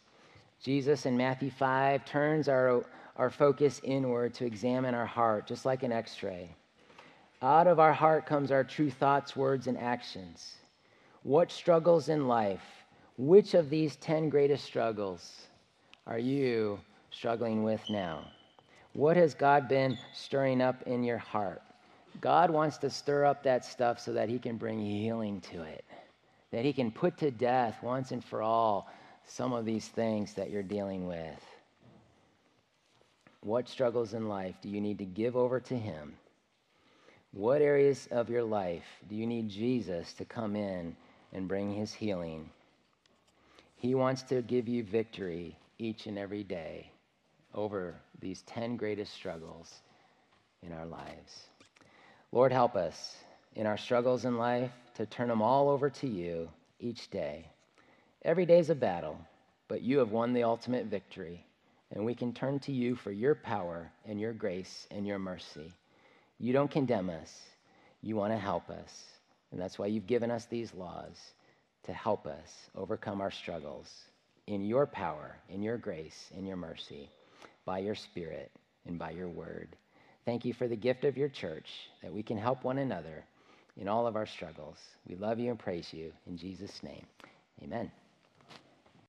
Jesus 0.62 1.06
in 1.06 1.16
Matthew 1.16 1.50
5 1.50 2.04
turns 2.04 2.48
our, 2.48 2.84
our 3.16 3.30
focus 3.30 3.80
inward 3.84 4.34
to 4.34 4.46
examine 4.46 4.94
our 4.94 5.06
heart, 5.06 5.46
just 5.46 5.64
like 5.64 5.82
an 5.82 5.92
x 5.92 6.22
ray. 6.22 6.50
Out 7.40 7.66
of 7.66 7.78
our 7.78 7.92
heart 7.92 8.26
comes 8.26 8.50
our 8.50 8.64
true 8.64 8.90
thoughts, 8.90 9.36
words, 9.36 9.66
and 9.68 9.78
actions. 9.78 10.56
What 11.22 11.52
struggles 11.52 12.08
in 12.08 12.26
life, 12.26 12.77
which 13.18 13.54
of 13.54 13.68
these 13.68 13.96
10 13.96 14.28
greatest 14.28 14.64
struggles 14.64 15.48
are 16.06 16.20
you 16.20 16.78
struggling 17.10 17.64
with 17.64 17.82
now? 17.90 18.24
What 18.92 19.16
has 19.16 19.34
God 19.34 19.68
been 19.68 19.98
stirring 20.14 20.62
up 20.62 20.82
in 20.84 21.02
your 21.02 21.18
heart? 21.18 21.60
God 22.20 22.48
wants 22.48 22.78
to 22.78 22.90
stir 22.90 23.24
up 23.24 23.42
that 23.42 23.64
stuff 23.64 23.98
so 23.98 24.12
that 24.12 24.28
He 24.28 24.38
can 24.38 24.56
bring 24.56 24.78
healing 24.78 25.40
to 25.52 25.62
it, 25.62 25.84
that 26.52 26.64
He 26.64 26.72
can 26.72 26.92
put 26.92 27.18
to 27.18 27.32
death 27.32 27.82
once 27.82 28.12
and 28.12 28.24
for 28.24 28.40
all 28.40 28.88
some 29.26 29.52
of 29.52 29.64
these 29.64 29.88
things 29.88 30.32
that 30.34 30.50
you're 30.50 30.62
dealing 30.62 31.08
with. 31.08 31.44
What 33.40 33.68
struggles 33.68 34.14
in 34.14 34.28
life 34.28 34.54
do 34.62 34.68
you 34.68 34.80
need 34.80 34.98
to 34.98 35.04
give 35.04 35.36
over 35.36 35.58
to 35.60 35.76
Him? 35.76 36.14
What 37.32 37.62
areas 37.62 38.06
of 38.12 38.30
your 38.30 38.44
life 38.44 38.86
do 39.08 39.16
you 39.16 39.26
need 39.26 39.48
Jesus 39.48 40.12
to 40.14 40.24
come 40.24 40.54
in 40.54 40.96
and 41.32 41.48
bring 41.48 41.74
His 41.74 41.92
healing? 41.92 42.48
He 43.78 43.94
wants 43.94 44.22
to 44.24 44.42
give 44.42 44.66
you 44.68 44.82
victory 44.82 45.56
each 45.78 46.06
and 46.06 46.18
every 46.18 46.42
day 46.42 46.90
over 47.54 47.94
these 48.20 48.42
10 48.42 48.76
greatest 48.76 49.14
struggles 49.14 49.72
in 50.64 50.72
our 50.72 50.84
lives. 50.84 51.46
Lord, 52.32 52.50
help 52.50 52.74
us 52.74 53.16
in 53.54 53.66
our 53.66 53.76
struggles 53.76 54.24
in 54.24 54.36
life 54.36 54.72
to 54.94 55.06
turn 55.06 55.28
them 55.28 55.42
all 55.42 55.68
over 55.68 55.90
to 55.90 56.08
you 56.08 56.48
each 56.80 57.08
day. 57.10 57.46
Every 58.22 58.46
day 58.46 58.58
is 58.58 58.68
a 58.70 58.74
battle, 58.74 59.16
but 59.68 59.80
you 59.80 59.98
have 59.98 60.10
won 60.10 60.32
the 60.32 60.42
ultimate 60.42 60.86
victory, 60.86 61.46
and 61.92 62.04
we 62.04 62.16
can 62.16 62.32
turn 62.32 62.58
to 62.60 62.72
you 62.72 62.96
for 62.96 63.12
your 63.12 63.36
power 63.36 63.92
and 64.04 64.20
your 64.20 64.32
grace 64.32 64.88
and 64.90 65.06
your 65.06 65.20
mercy. 65.20 65.72
You 66.40 66.52
don't 66.52 66.70
condemn 66.70 67.10
us, 67.10 67.32
you 68.02 68.16
want 68.16 68.32
to 68.32 68.38
help 68.38 68.70
us. 68.70 69.04
And 69.52 69.60
that's 69.60 69.78
why 69.78 69.86
you've 69.86 70.08
given 70.08 70.32
us 70.32 70.46
these 70.46 70.74
laws 70.74 71.16
to 71.88 71.94
help 71.94 72.26
us 72.26 72.48
overcome 72.76 73.22
our 73.22 73.30
struggles 73.30 73.88
in 74.46 74.62
your 74.62 74.86
power, 74.86 75.34
in 75.48 75.62
your 75.62 75.78
grace, 75.78 76.30
in 76.36 76.46
your 76.46 76.56
mercy, 76.56 77.08
by 77.64 77.78
your 77.78 77.94
Spirit 77.94 78.50
and 78.86 78.98
by 78.98 79.10
your 79.10 79.28
word. 79.28 79.74
Thank 80.26 80.44
you 80.44 80.52
for 80.52 80.68
the 80.68 80.76
gift 80.76 81.04
of 81.04 81.16
your 81.16 81.30
church 81.30 81.66
that 82.02 82.12
we 82.12 82.22
can 82.22 82.36
help 82.36 82.62
one 82.62 82.76
another 82.76 83.24
in 83.78 83.88
all 83.88 84.06
of 84.06 84.16
our 84.16 84.26
struggles. 84.26 84.76
We 85.08 85.16
love 85.16 85.38
you 85.38 85.48
and 85.48 85.58
praise 85.58 85.88
you. 85.90 86.12
In 86.26 86.36
Jesus' 86.36 86.82
name, 86.82 87.06
amen. 87.62 87.90